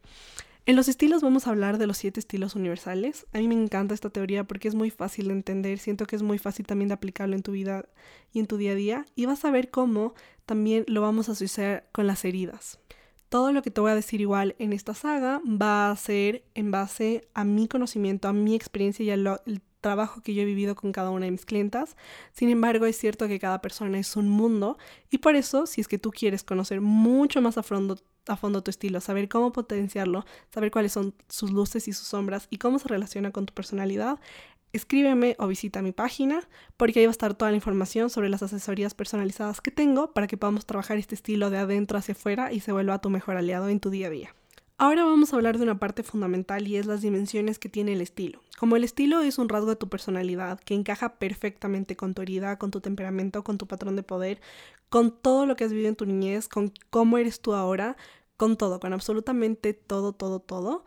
En 0.65 0.77
los 0.77 0.87
estilos 0.87 1.21
vamos 1.21 1.45
a 1.45 1.49
hablar 1.49 1.79
de 1.79 1.87
los 1.87 1.97
siete 1.97 2.21
estilos 2.21 2.55
universales. 2.55 3.25
A 3.33 3.39
mí 3.39 3.47
me 3.49 3.55
encanta 3.55 3.93
esta 3.93 4.09
teoría 4.09 4.45
porque 4.45 4.69
es 4.69 4.75
muy 4.75 4.89
fácil 4.89 5.27
de 5.27 5.33
entender, 5.33 5.79
siento 5.79 6.05
que 6.05 6.15
es 6.15 6.23
muy 6.23 6.37
fácil 6.37 6.65
también 6.65 6.87
de 6.87 6.93
aplicarlo 6.93 7.35
en 7.35 7.43
tu 7.43 7.51
vida 7.51 7.89
y 8.31 8.39
en 8.39 8.47
tu 8.47 8.55
día 8.55 8.71
a 8.71 8.75
día 8.75 9.05
y 9.15 9.25
vas 9.25 9.43
a 9.43 9.51
ver 9.51 9.69
cómo 9.69 10.13
también 10.45 10.85
lo 10.87 11.01
vamos 11.01 11.27
a 11.27 11.33
asociar 11.33 11.89
con 11.91 12.07
las 12.07 12.23
heridas. 12.23 12.79
Todo 13.27 13.51
lo 13.51 13.61
que 13.61 13.71
te 13.71 13.81
voy 13.81 13.91
a 13.91 13.95
decir 13.95 14.21
igual 14.21 14.55
en 14.59 14.71
esta 14.71 14.93
saga 14.93 15.41
va 15.45 15.91
a 15.91 15.95
ser 15.97 16.45
en 16.55 16.71
base 16.71 17.27
a 17.33 17.43
mi 17.43 17.67
conocimiento, 17.67 18.29
a 18.29 18.33
mi 18.33 18.55
experiencia 18.55 19.03
y 19.03 19.09
al 19.09 19.25
trabajo 19.81 20.21
que 20.21 20.33
yo 20.33 20.41
he 20.41 20.45
vivido 20.45 20.75
con 20.75 20.91
cada 20.91 21.11
una 21.11 21.25
de 21.25 21.31
mis 21.31 21.45
clientas. 21.45 21.95
Sin 22.33 22.49
embargo, 22.49 22.85
es 22.85 22.97
cierto 22.97 23.27
que 23.27 23.39
cada 23.39 23.61
persona 23.61 23.97
es 23.99 24.15
un 24.15 24.29
mundo 24.29 24.77
y 25.09 25.19
por 25.19 25.35
eso, 25.35 25.65
si 25.65 25.81
es 25.81 25.87
que 25.87 25.97
tú 25.97 26.11
quieres 26.11 26.43
conocer 26.43 26.81
mucho 26.81 27.41
más 27.41 27.57
a 27.57 27.63
fondo, 27.63 27.97
a 28.27 28.35
fondo 28.35 28.63
tu 28.63 28.71
estilo, 28.71 29.01
saber 29.01 29.29
cómo 29.29 29.51
potenciarlo, 29.51 30.25
saber 30.53 30.71
cuáles 30.71 30.91
son 30.91 31.13
sus 31.29 31.51
luces 31.51 31.87
y 31.87 31.93
sus 31.93 32.07
sombras 32.07 32.47
y 32.49 32.57
cómo 32.57 32.79
se 32.79 32.87
relaciona 32.87 33.31
con 33.31 33.45
tu 33.45 33.53
personalidad, 33.53 34.19
escríbeme 34.73 35.35
o 35.39 35.47
visita 35.47 35.81
mi 35.81 35.91
página 35.91 36.47
porque 36.75 36.99
ahí 36.99 37.05
va 37.05 37.11
a 37.11 37.11
estar 37.11 37.33
toda 37.33 37.51
la 37.51 37.57
información 37.57 38.09
sobre 38.09 38.29
las 38.29 38.43
asesorías 38.43 38.93
personalizadas 38.93 39.61
que 39.61 39.71
tengo 39.71 40.13
para 40.13 40.27
que 40.27 40.37
podamos 40.37 40.65
trabajar 40.65 40.97
este 40.97 41.15
estilo 41.15 41.49
de 41.49 41.57
adentro 41.57 41.97
hacia 41.97 42.13
afuera 42.13 42.51
y 42.51 42.59
se 42.59 42.71
vuelva 42.71 42.99
tu 42.99 43.09
mejor 43.09 43.37
aliado 43.37 43.69
en 43.69 43.79
tu 43.79 43.89
día 43.89 44.07
a 44.07 44.11
día. 44.11 44.35
Ahora 44.79 45.05
vamos 45.05 45.33
a 45.33 45.37
hablar 45.37 45.57
de 45.57 45.63
una 45.63 45.79
parte 45.79 46.03
fundamental 46.03 46.67
y 46.67 46.77
es 46.77 46.85
las 46.85 47.01
dimensiones 47.01 47.57
que 47.57 47.67
tiene 47.67 47.93
el 47.93 48.01
estilo. 48.01 48.43
Como 48.59 48.75
el 48.75 48.83
estilo 48.83 49.21
es 49.21 49.39
un 49.39 49.49
rasgo 49.49 49.71
de 49.71 49.75
tu 49.75 49.89
personalidad 49.89 50.59
que 50.59 50.75
encaja 50.75 51.17
perfectamente 51.17 51.95
con 51.95 52.13
tu 52.13 52.21
herida, 52.21 52.59
con 52.59 52.69
tu 52.69 52.79
temperamento, 52.79 53.43
con 53.43 53.57
tu 53.57 53.65
patrón 53.65 53.95
de 53.95 54.03
poder, 54.03 54.39
con 54.89 55.09
todo 55.19 55.47
lo 55.47 55.55
que 55.55 55.63
has 55.63 55.71
vivido 55.71 55.89
en 55.89 55.95
tu 55.95 56.05
niñez, 56.05 56.47
con 56.47 56.71
cómo 56.91 57.17
eres 57.17 57.41
tú 57.41 57.55
ahora, 57.55 57.97
con 58.37 58.55
todo, 58.55 58.79
con 58.79 58.93
absolutamente 58.93 59.73
todo, 59.73 60.13
todo, 60.13 60.39
todo. 60.39 60.85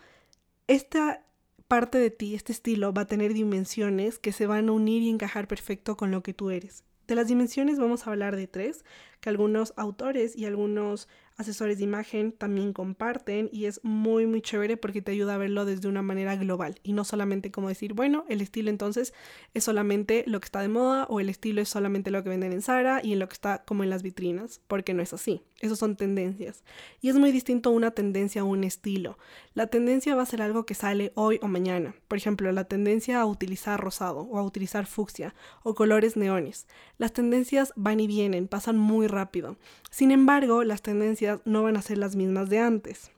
Esta 0.69 1.25
parte 1.67 1.99
de 1.99 2.11
ti, 2.11 2.37
este 2.37 2.53
estilo, 2.53 2.93
va 2.93 3.03
a 3.03 3.07
tener 3.09 3.35
dimensiones 3.35 4.21
que 4.21 4.31
se 4.31 4.47
van 4.47 4.69
a 4.69 4.73
unir 4.73 5.03
y 5.03 5.09
encajar 5.09 5.49
perfecto 5.49 5.97
con 5.97 6.13
lo 6.13 6.23
que 6.23 6.33
tú 6.33 6.51
eres. 6.51 6.85
De 7.09 7.17
las 7.17 7.27
dimensiones 7.27 7.81
vamos 7.81 8.07
a 8.07 8.11
hablar 8.11 8.37
de 8.37 8.47
tres, 8.47 8.85
que 9.21 9.29
algunos 9.29 9.73
autores 9.77 10.37
y 10.37 10.47
algunos 10.47 11.09
asesores 11.37 11.79
de 11.79 11.85
imagen 11.85 12.33
también 12.33 12.73
comparten 12.73 13.49
y 13.51 13.65
es 13.65 13.81
muy 13.83 14.27
muy 14.27 14.43
chévere 14.43 14.77
porque 14.77 15.01
te 15.01 15.13
ayuda 15.13 15.35
a 15.35 15.39
verlo 15.39 15.65
desde 15.65 15.89
una 15.89 16.03
manera 16.03 16.37
global 16.37 16.79
y 16.83 16.93
no 16.93 17.05
solamente 17.05 17.51
como 17.51 17.69
decir, 17.69 17.95
bueno, 17.95 18.25
el 18.29 18.43
estilo 18.43 18.69
entonces 18.71 19.15
es 19.55 19.65
solamente 19.65 20.25
lo 20.27 20.41
que 20.41 20.47
está 20.47 20.61
de 20.61 20.69
moda 20.69 21.07
o 21.09 21.19
el 21.19 21.29
estilo 21.29 21.63
es 21.63 21.69
solamente 21.69 22.11
lo 22.11 22.23
que 22.23 22.29
venden 22.29 22.53
en 22.53 22.63
Zara 22.63 23.01
y 23.03 23.13
en 23.13 23.19
lo 23.19 23.29
que 23.29 23.35
está 23.35 23.65
como 23.65 23.85
en 23.85 23.91
las 23.91 24.03
vitrinas, 24.03 24.61
porque 24.67 24.95
no 24.95 25.03
es 25.03 25.13
así. 25.13 25.43
Esos 25.61 25.79
son 25.79 25.97
tendencias. 25.97 26.65
Y 27.03 27.11
es 27.11 27.17
muy 27.17 27.33
distinto 27.33 27.71
una 27.71 27.91
tendencia 27.91 28.41
a 28.41 28.45
un 28.45 28.65
estilo. 28.65 29.19
La 29.53 29.67
tendencia 29.67 30.15
va 30.15 30.23
a 30.23 30.27
ser 30.27 30.41
algo 30.41 30.65
que 30.65 30.75
sale 30.75 31.13
hoy 31.15 31.39
o 31.43 31.49
mañana. 31.49 31.95
Por 32.09 32.17
ejemplo, 32.17 32.51
la 32.51 32.65
tendencia 32.65 33.21
a 33.21 33.27
utilizar 33.27 33.79
rosado 33.79 34.21
o 34.21 34.39
a 34.39 34.43
utilizar 34.43 34.87
fucsia 34.87 35.35
o 35.63 35.75
colores 35.75 36.17
neones. 36.17 36.67
Las 36.97 37.13
tendencias 37.13 37.73
van 37.77 38.01
y 38.01 38.07
vienen, 38.07 38.49
pasan 38.49 38.79
muy 38.79 39.07
rápido. 39.11 39.57
Sin 39.91 40.11
embargo, 40.11 40.65
las 40.65 40.83
tendencias 40.83 41.41
no 41.45 41.63
van 41.63 41.77
a 41.77 41.83
ser 41.83 41.99
las 41.99 42.17
mismas 42.17 42.49
de 42.49 42.59
antes. 42.59 43.11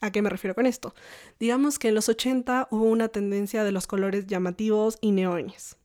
¿A 0.00 0.12
qué 0.12 0.22
me 0.22 0.30
refiero 0.30 0.54
con 0.54 0.66
esto? 0.66 0.94
Digamos 1.40 1.78
que 1.78 1.88
en 1.88 1.94
los 1.94 2.08
80 2.08 2.68
hubo 2.70 2.84
una 2.84 3.08
tendencia 3.08 3.64
de 3.64 3.72
los 3.72 3.86
colores 3.86 4.26
llamativos 4.26 4.98
y 5.00 5.10
neones. 5.10 5.76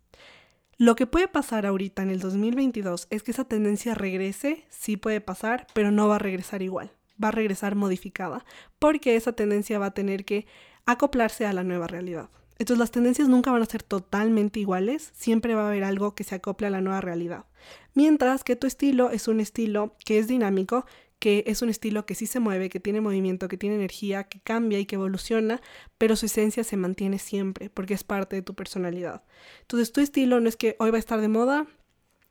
Lo 0.78 0.96
que 0.96 1.08
puede 1.08 1.28
pasar 1.28 1.66
ahorita 1.66 2.04
en 2.04 2.10
el 2.10 2.20
2022 2.20 3.08
es 3.10 3.24
que 3.24 3.32
esa 3.32 3.46
tendencia 3.46 3.94
regrese, 3.94 4.66
sí 4.70 4.98
puede 4.98 5.22
pasar, 5.22 5.68
pero 5.74 5.92
no 5.92 6.08
va 6.08 6.16
a 6.16 6.20
regresar 6.20 6.62
igual, 6.62 6.92
va 7.24 7.30
a 7.30 7.32
regresar 7.32 7.76
modificada, 7.76 8.44
porque 8.80 9.16
esa 9.16 9.34
tendencia 9.34 9.80
va 9.80 9.88
a 9.88 9.94
tener 9.94 10.26
que 10.26 10.46
acoplarse 10.86 11.46
a 11.46 11.54
la 11.54 11.64
nueva 11.64 11.88
realidad. 11.88 12.30
Entonces 12.60 12.80
las 12.80 12.92
tendencias 12.92 13.28
nunca 13.28 13.52
van 13.52 13.62
a 13.62 13.66
ser 13.66 13.84
totalmente 13.84 14.60
iguales, 14.60 15.12
siempre 15.14 15.56
va 15.56 15.64
a 15.64 15.68
haber 15.70 15.84
algo 15.84 16.16
que 16.16 16.24
se 16.24 16.36
acople 16.36 16.68
a 16.68 16.70
la 16.70 16.82
nueva 16.82 17.02
realidad. 17.02 17.46
Mientras 17.94 18.44
que 18.44 18.56
tu 18.56 18.68
estilo 18.68 19.10
es 19.10 19.28
un 19.28 19.40
estilo 19.40 19.96
que 20.06 20.20
es 20.20 20.28
dinámico, 20.28 20.86
que 21.20 21.46
es 21.48 21.62
un 21.62 21.70
estilo 21.70 22.06
que 22.06 22.16
sí 22.16 22.26
se 22.26 22.40
mueve, 22.40 22.70
que 22.70 22.80
tiene 22.80 23.00
movimiento, 23.00 23.48
que 23.48 23.58
tiene 23.58 23.76
energía, 23.76 24.26
que 24.26 24.42
cambia 24.42 24.80
y 24.80 24.86
que 24.86 24.96
evoluciona, 24.96 25.62
pero 25.98 26.16
su 26.16 26.26
esencia 26.26 26.64
se 26.64 26.78
mantiene 26.78 27.18
siempre 27.18 27.70
porque 27.70 27.94
es 27.94 28.04
parte 28.04 28.36
de 28.36 28.42
tu 28.42 28.54
personalidad. 28.54 29.24
Entonces 29.62 29.92
tu 29.92 30.02
estilo 30.02 30.40
no 30.40 30.50
es 30.50 30.58
que 30.58 30.76
hoy 30.80 30.92
va 30.92 30.98
a 30.98 31.00
estar 31.00 31.22
de 31.22 31.30
moda, 31.30 31.68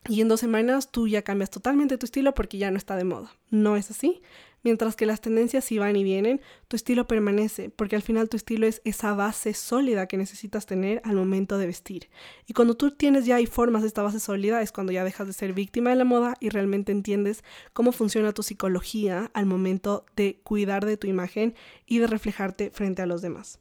y 0.09 0.21
en 0.21 0.29
dos 0.29 0.41
semanas 0.41 0.91
tú 0.91 1.07
ya 1.07 1.23
cambias 1.23 1.51
totalmente 1.51 1.97
tu 1.97 2.07
estilo 2.07 2.35
porque 2.35 2.59
ya 2.59 2.71
no 2.71 2.77
está 2.77 2.97
de 2.97 3.05
moda. 3.05 3.33
No 3.51 3.77
es 3.77 3.91
así. 3.91 4.21
Mientras 4.63 4.95
que 4.95 5.07
las 5.07 5.21
tendencias 5.21 5.69
van 5.79 5.97
y 5.97 6.05
vienen, 6.05 6.41
tu 6.69 6.77
estilo 6.77 7.07
permanece, 7.07 7.71
porque 7.71 7.97
al 7.97 8.03
final 8.03 8.29
tu 8.29 8.37
estilo 8.37 8.67
es 8.67 8.81
esa 8.85 9.15
base 9.15 9.55
sólida 9.55 10.07
que 10.07 10.17
necesitas 10.17 10.67
tener 10.67 11.01
al 11.05 11.17
momento 11.17 11.59
de 11.59 11.67
vestir. 11.67 12.09
Y 12.47 12.53
cuando 12.53 12.75
tú 12.75 12.93
tienes 12.93 13.27
ya 13.27 13.41
y 13.41 13.47
formas 13.47 13.83
esta 13.83 14.03
base 14.03 14.21
sólida 14.21 14.63
es 14.63 14.71
cuando 14.71 14.93
ya 14.93 15.05
dejas 15.05 15.27
de 15.27 15.33
ser 15.33 15.53
víctima 15.53 15.91
de 15.91 15.97
la 15.97 16.05
moda 16.05 16.37
y 16.39 16.51
realmente 16.51 16.93
entiendes 16.93 17.43
cómo 17.73 17.91
funciona 17.91 18.33
tu 18.33 18.43
psicología 18.43 19.31
al 19.35 19.47
momento 19.47 20.05
de 20.15 20.41
cuidar 20.45 20.87
de 20.87 20.97
tu 20.97 21.09
imagen 21.09 21.55
y 21.87 21.99
de 21.99 22.07
reflejarte 22.07 22.71
frente 22.71 23.03
a 23.03 23.07
los 23.07 23.23
demás. 23.23 23.59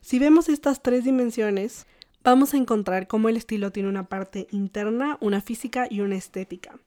Si 0.00 0.18
vemos 0.18 0.48
estas 0.48 0.82
tres 0.82 1.04
dimensiones, 1.04 1.86
vamos 2.22 2.54
a 2.54 2.58
encontrar 2.58 3.06
cómo 3.06 3.28
el 3.28 3.36
estilo 3.36 3.72
tiene 3.72 3.88
una 3.88 4.08
parte 4.08 4.46
interna, 4.50 5.18
una 5.20 5.40
física 5.40 5.86
y 5.90 6.00
una 6.00 6.16
estética. 6.16 6.78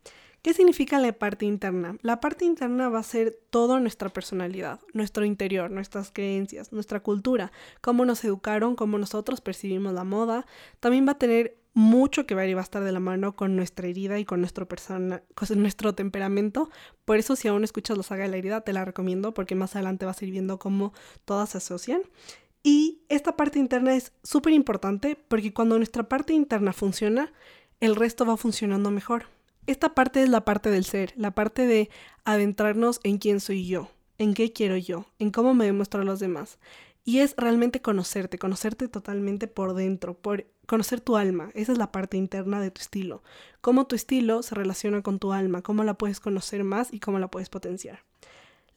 ¿Qué 0.47 0.53
significa 0.53 0.97
la 0.97 1.11
parte 1.11 1.45
interna? 1.45 1.97
La 2.03 2.21
parte 2.21 2.45
interna 2.45 2.87
va 2.87 2.99
a 2.99 3.03
ser 3.03 3.37
toda 3.49 3.81
nuestra 3.81 4.07
personalidad, 4.07 4.79
nuestro 4.93 5.25
interior, 5.25 5.69
nuestras 5.69 6.09
creencias, 6.09 6.71
nuestra 6.71 7.01
cultura, 7.01 7.51
cómo 7.81 8.05
nos 8.05 8.23
educaron, 8.23 8.77
cómo 8.77 8.97
nosotros 8.97 9.41
percibimos 9.41 9.91
la 9.91 10.05
moda. 10.05 10.45
También 10.79 11.05
va 11.05 11.11
a 11.11 11.17
tener 11.17 11.57
mucho 11.73 12.25
que 12.25 12.33
ver 12.33 12.47
y 12.47 12.53
va 12.53 12.61
a 12.61 12.63
estar 12.63 12.81
de 12.81 12.93
la 12.93 13.01
mano 13.01 13.35
con 13.35 13.57
nuestra 13.57 13.89
herida 13.89 14.19
y 14.19 14.23
con 14.23 14.39
nuestro, 14.39 14.65
temperamento. 15.95 16.69
Por 17.03 17.17
eso 17.17 17.35
si 17.35 17.49
aún 17.49 17.65
escuchas 17.65 17.97
la 17.97 18.03
saga 18.03 18.23
de 18.23 18.29
la 18.29 18.37
herida, 18.37 18.61
te 18.61 18.71
la 18.71 18.85
recomiendo 18.85 19.33
porque 19.33 19.53
más 19.53 19.75
adelante 19.75 20.05
vas 20.05 20.21
a 20.21 20.25
ir 20.25 20.31
viendo 20.31 20.59
cómo 20.59 20.93
todas 21.25 21.49
se 21.49 21.57
asocian. 21.57 22.03
Y 22.63 23.01
esta 23.09 23.35
parte 23.35 23.59
interna 23.59 23.97
es 23.97 24.13
súper 24.23 24.53
importante 24.53 25.17
porque 25.27 25.53
cuando 25.53 25.75
nuestra 25.75 26.07
parte 26.07 26.31
interna 26.31 26.71
funciona, 26.71 27.33
el 27.81 27.97
resto 27.97 28.25
va 28.25 28.37
funcionando 28.37 28.91
mejor. 28.91 29.25
Esta 29.67 29.93
parte 29.93 30.23
es 30.23 30.29
la 30.29 30.45
parte 30.45 30.71
del 30.71 30.85
ser, 30.85 31.11
la 31.17 31.31
parte 31.31 31.67
de 31.67 31.89
adentrarnos 32.23 33.01
en 33.03 33.17
quién 33.17 33.41
soy 33.41 33.67
yo, 33.67 33.91
en 34.17 34.33
qué 34.33 34.53
quiero 34.53 34.77
yo, 34.77 35.07
en 35.19 35.29
cómo 35.29 35.53
me 35.53 35.65
demuestro 35.65 36.01
a 36.01 36.05
los 36.05 36.21
demás. 36.21 36.57
Y 37.03 37.19
es 37.19 37.35
realmente 37.37 37.81
conocerte, 37.81 38.39
conocerte 38.39 38.87
totalmente 38.87 39.47
por 39.47 39.73
dentro, 39.73 40.13
por 40.13 40.47
conocer 40.67 41.01
tu 41.01 41.17
alma. 41.17 41.51
Esa 41.53 41.73
es 41.73 41.77
la 41.77 41.91
parte 41.91 42.15
interna 42.15 42.61
de 42.61 42.71
tu 42.71 42.79
estilo. 42.79 43.23
Cómo 43.59 43.87
tu 43.87 43.95
estilo 43.97 44.41
se 44.41 44.55
relaciona 44.55 45.01
con 45.01 45.19
tu 45.19 45.33
alma, 45.33 45.61
cómo 45.61 45.83
la 45.83 45.95
puedes 45.95 46.21
conocer 46.21 46.63
más 46.63 46.93
y 46.93 47.01
cómo 47.01 47.19
la 47.19 47.29
puedes 47.29 47.49
potenciar. 47.49 48.05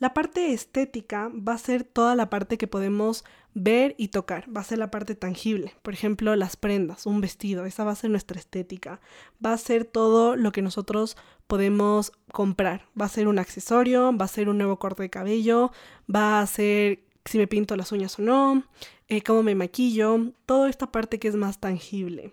La 0.00 0.14
parte 0.14 0.54
estética 0.54 1.30
va 1.37 1.52
a 1.52 1.59
ser 1.59 1.85
toda 1.85 2.14
la 2.14 2.30
parte 2.30 2.57
que 2.57 2.66
podemos 2.66 3.23
ver 3.52 3.95
y 3.99 4.09
tocar, 4.09 4.47
va 4.54 4.62
a 4.62 4.64
ser 4.64 4.78
la 4.78 4.90
parte 4.90 5.14
tangible. 5.14 5.75
Por 5.83 5.92
ejemplo, 5.92 6.35
las 6.37 6.57
prendas, 6.57 7.04
un 7.04 7.21
vestido, 7.21 7.66
esa 7.66 7.85
va 7.85 7.92
a 7.92 7.97
ser 7.97 8.09
nuestra 8.09 8.38
estética. 8.38 9.02
Va 9.45 9.52
a 9.52 9.59
ser 9.59 9.85
todo 9.85 10.37
lo 10.37 10.52
que 10.52 10.62
nosotros 10.62 11.19
podemos 11.47 12.12
comprar. 12.33 12.87
Va 12.99 13.04
a 13.04 13.11
ser 13.11 13.28
un 13.28 13.38
accesorio, 13.38 14.16
va 14.16 14.25
a 14.25 14.28
ser 14.28 14.49
un 14.49 14.57
nuevo 14.57 14.78
corte 14.78 15.02
de 15.02 15.11
cabello, 15.11 15.71
va 16.12 16.40
a 16.40 16.47
ser 16.47 17.04
si 17.26 17.37
me 17.37 17.47
pinto 17.47 17.76
las 17.76 17.92
uñas 17.92 18.19
o 18.19 18.23
no, 18.23 18.64
eh, 19.09 19.21
cómo 19.21 19.42
me 19.42 19.54
maquillo, 19.54 20.33
toda 20.47 20.71
esta 20.71 20.90
parte 20.90 21.19
que 21.19 21.28
es 21.28 21.37
más 21.37 21.61
tangible. 21.61 22.33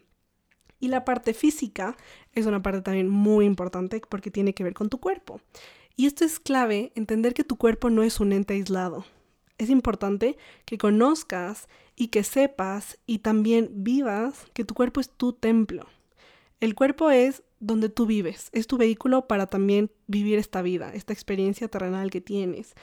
Y 0.80 0.88
la 0.88 1.04
parte 1.04 1.34
física 1.34 1.98
es 2.32 2.46
una 2.46 2.62
parte 2.62 2.82
también 2.82 3.10
muy 3.10 3.44
importante 3.44 4.02
porque 4.08 4.32
tiene 4.32 4.54
que 4.54 4.64
ver 4.64 4.74
con 4.74 4.88
tu 4.88 5.02
cuerpo. 5.02 5.42
Y 6.00 6.06
esto 6.06 6.24
es 6.24 6.40
clave, 6.40 6.92
entender 6.94 7.34
que 7.34 7.44
tu 7.44 7.58
cuerpo 7.58 7.90
no 7.90 8.04
es 8.04 8.20
un 8.20 8.32
ente 8.32 8.54
aislado. 8.54 9.04
Es 9.58 9.72
importante 9.72 10.38
que 10.66 10.78
conozcas 10.78 11.68
y 11.96 12.10
que 12.10 12.24
sepas 12.24 13.00
y 13.08 13.20
también 13.20 13.72
vivas 13.74 14.46
que 14.54 14.64
tu 14.64 14.76
cuerpo 14.76 15.02
es 15.02 15.10
tu 15.10 15.34
templo. 15.34 15.88
El 16.60 16.76
cuerpo 16.76 17.10
es 17.10 17.42
donde 17.60 17.90
tú 17.90 18.06
vives, 18.06 18.50
es 18.52 18.68
tu 18.68 18.78
vehículo 18.78 19.28
para 19.28 19.48
también 19.48 19.92
vivir 20.06 20.38
esta 20.38 20.62
vida, 20.62 20.94
esta 20.94 21.14
experiencia 21.14 21.68
terrenal 21.68 22.12
que 22.12 22.22
tienes. 22.22 22.76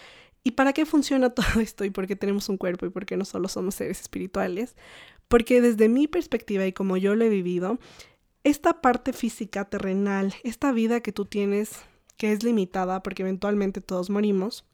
¿Y 0.43 0.53
para 0.53 0.73
qué 0.73 0.85
funciona 0.85 1.31
todo 1.35 1.61
esto 1.61 1.85
y 1.85 1.91
por 1.91 2.09
qué 2.09 2.17
tenemos 2.17 2.49
un 2.49 2.57
cuerpo 2.57 2.85
y 2.85 2.91
por 2.91 3.07
qué 3.07 3.17
no 3.17 3.25
solo 3.25 3.47
somos 3.47 3.77
seres 3.77 4.01
espirituales? 4.01 4.75
Porque 5.29 5.61
desde 5.61 5.89
mi 5.89 6.09
perspectiva 6.09 6.67
y 6.67 6.73
como 6.73 6.97
yo 6.97 7.15
lo 7.15 7.25
he 7.25 7.29
vivido, 7.29 7.79
esta 8.43 8.81
parte 8.81 9.13
física 9.13 9.65
terrenal, 9.67 10.35
esta 10.43 10.73
vida 10.73 11.01
que 11.01 11.13
tú 11.13 11.27
tienes 11.27 11.85
que 12.17 12.33
es 12.33 12.43
limitada 12.43 13.03
porque 13.03 13.23
eventualmente 13.23 13.81
todos 13.81 14.11
morimos, 14.11 14.65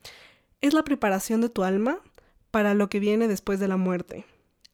es 0.60 0.74
la 0.74 0.84
preparación 0.84 1.40
de 1.40 1.48
tu 1.48 1.64
alma 1.64 2.00
para 2.50 2.74
lo 2.74 2.88
que 2.88 3.00
viene 3.00 3.28
después 3.28 3.60
de 3.60 3.68
la 3.68 3.76
muerte. 3.76 4.24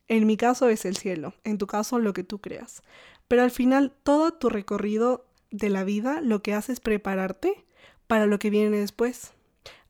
En 0.09 0.27
mi 0.27 0.37
caso 0.37 0.69
es 0.69 0.85
el 0.85 0.97
cielo, 0.97 1.35
en 1.45 1.59
tu 1.59 1.67
caso 1.67 1.99
lo 1.99 2.13
que 2.13 2.25
tú 2.25 2.41
creas. 2.41 2.83
Pero 3.29 3.43
al 3.43 3.51
final 3.51 3.93
todo 4.03 4.33
tu 4.33 4.49
recorrido 4.49 5.27
de 5.51 5.69
la 5.69 5.85
vida 5.85 6.21
lo 6.21 6.43
que 6.43 6.55
hace 6.55 6.73
es 6.73 6.81
prepararte 6.81 7.65
para 8.07 8.27
lo 8.27 8.39
que 8.39 8.51
viene 8.51 8.79
después. 8.79 9.33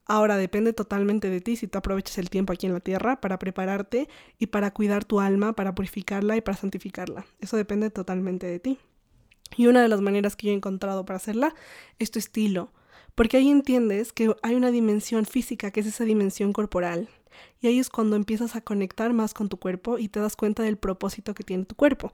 Ahora 0.07 0.37
depende 0.37 0.73
totalmente 0.73 1.31
de 1.31 1.41
ti 1.41 1.57
si 1.57 1.67
tú 1.67 1.79
aprovechas 1.79 2.19
el 2.19 2.31
tiempo 2.31 2.53
aquí 2.53 2.67
en 2.67 2.73
la 2.73 2.81
tierra 2.81 3.21
para 3.21 3.39
prepararte 3.39 4.09
y 4.39 4.47
para 4.47 4.73
cuidar 4.73 5.05
tu 5.05 5.21
alma, 5.21 5.55
para 5.55 5.75
purificarla 5.75 6.37
y 6.37 6.41
para 6.41 6.57
santificarla. 6.57 7.27
Eso 7.41 7.57
depende 7.57 7.91
totalmente 7.91 8.47
de 8.47 8.61
ti. 8.61 8.79
Y 9.57 9.67
una 9.67 9.83
de 9.83 9.89
las 9.89 10.01
maneras 10.01 10.37
que 10.37 10.47
yo 10.49 10.53
he 10.53 10.57
encontrado 10.57 11.05
para 11.05 11.19
hacerla 11.19 11.55
es 11.99 12.11
tu 12.11 12.19
estilo, 12.19 12.73
porque 13.15 13.39
ahí 13.39 13.49
entiendes 13.51 14.13
que 14.13 14.35
hay 14.43 14.55
una 14.55 14.71
dimensión 14.71 15.25
física, 15.25 15.71
que 15.71 15.81
es 15.81 15.87
esa 15.87 16.05
dimensión 16.05 16.53
corporal. 16.53 17.09
Y 17.61 17.67
ahí 17.67 17.79
es 17.79 17.89
cuando 17.89 18.17
empiezas 18.17 18.57
a 18.57 18.61
conectar 18.61 19.13
más 19.13 19.35
con 19.35 19.49
tu 19.49 19.59
cuerpo 19.59 19.99
y 19.99 20.09
te 20.09 20.21
das 20.21 20.37
cuenta 20.37 20.63
del 20.63 20.77
propósito 20.77 21.35
que 21.35 21.45
tiene 21.45 21.65
tu 21.65 21.75
cuerpo. 21.75 22.13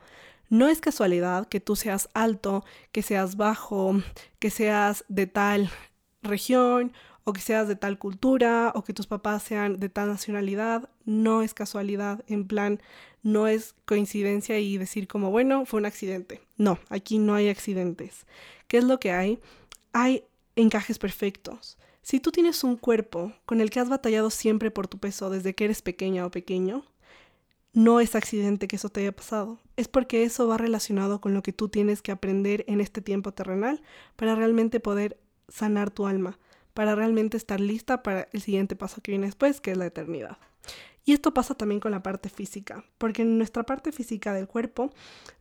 No 0.49 0.69
es 0.69 0.81
casualidad 0.81 1.49
que 1.49 1.61
tú 1.61 1.77
seas 1.77 2.09
alto, 2.15 2.65
que 2.93 3.03
seas 3.03 3.37
bajo, 3.37 3.97
que 4.39 4.51
seas 4.51 5.05
de 5.09 5.27
tal 5.27 5.71
región 6.23 6.93
o 7.25 7.33
que 7.33 7.41
seas 7.41 7.69
de 7.69 7.77
tal 7.77 7.99
cultura 7.99 8.73
o 8.75 8.85
que 8.85 8.93
tus 8.93 9.07
papás 9.07 9.43
sean 9.43 9.79
de 9.79 9.89
tal 9.89 10.09
nacionalidad. 10.09 10.89
No 11.05 11.43
es 11.43 11.55
casualidad, 11.55 12.23
en 12.27 12.47
plan, 12.47 12.81
no 13.23 13.47
es 13.47 13.75
coincidencia 13.85 14.59
y 14.59 14.79
decir 14.79 15.09
como, 15.09 15.31
bueno, 15.31 15.65
fue 15.65 15.81
un 15.81 15.87
accidente. 15.87 16.41
No, 16.57 16.79
aquí 16.89 17.19
no 17.19 17.35
hay 17.35 17.49
accidentes. 17.49 18.27
¿Qué 18.67 18.79
es 18.79 18.85
lo 18.85 18.99
que 18.99 19.13
hay? 19.13 19.39
Hay 19.93 20.25
encajes 20.57 20.99
perfectos. 20.99 21.79
Si 22.03 22.19
tú 22.19 22.33
tienes 22.33 22.65
un 22.65 22.77
cuerpo 22.77 23.33
con 23.47 23.61
el 23.61 23.71
que 23.71 23.81
has 23.81 23.89
batallado 23.89 24.31
siempre 24.31 24.71
por 24.71 24.89
tu 24.89 24.99
peso 24.99 25.31
desde 25.31 25.55
que 25.55 25.65
eres 25.65 25.83
pequeña 25.83 26.27
o 26.27 26.31
pequeño, 26.31 26.85
no 27.73 28.01
es 28.01 28.15
accidente 28.15 28.69
que 28.69 28.77
eso 28.77 28.89
te 28.89 29.01
haya 29.01 29.13
pasado. 29.13 29.61
Es 29.77 29.89
porque 29.89 30.25
eso 30.25 30.49
va 30.49 30.59
relacionado 30.59 31.21
con 31.21 31.33
lo 31.33 31.43
que 31.43 31.53
tú 31.53 31.69
tienes 31.69 32.03
que 32.03 32.13
aprender 32.13 32.65
en 32.67 32.81
este 32.81 33.01
tiempo 33.01 33.33
terrenal 33.33 33.83
para 34.17 34.35
realmente 34.35 34.81
poder 34.81 35.19
sanar 35.49 35.91
tu 35.91 36.07
alma, 36.07 36.39
para 36.75 36.95
realmente 36.95 37.37
estar 37.37 37.61
lista 37.61 38.03
para 38.03 38.29
el 38.33 38.43
siguiente 38.43 38.77
paso 38.77 39.01
que 39.01 39.13
viene 39.13 39.27
después, 39.27 39.61
que 39.61 39.71
es 39.71 39.77
la 39.77 39.87
eternidad. 39.87 40.39
Y 41.05 41.13
esto 41.13 41.35
pasa 41.35 41.55
también 41.55 41.81
con 41.81 41.91
la 41.91 42.03
parte 42.03 42.29
física, 42.29 42.85
porque 42.99 43.25
nuestra 43.25 43.65
parte 43.65 43.93
física 43.93 44.33
del 44.33 44.47
cuerpo 44.47 44.91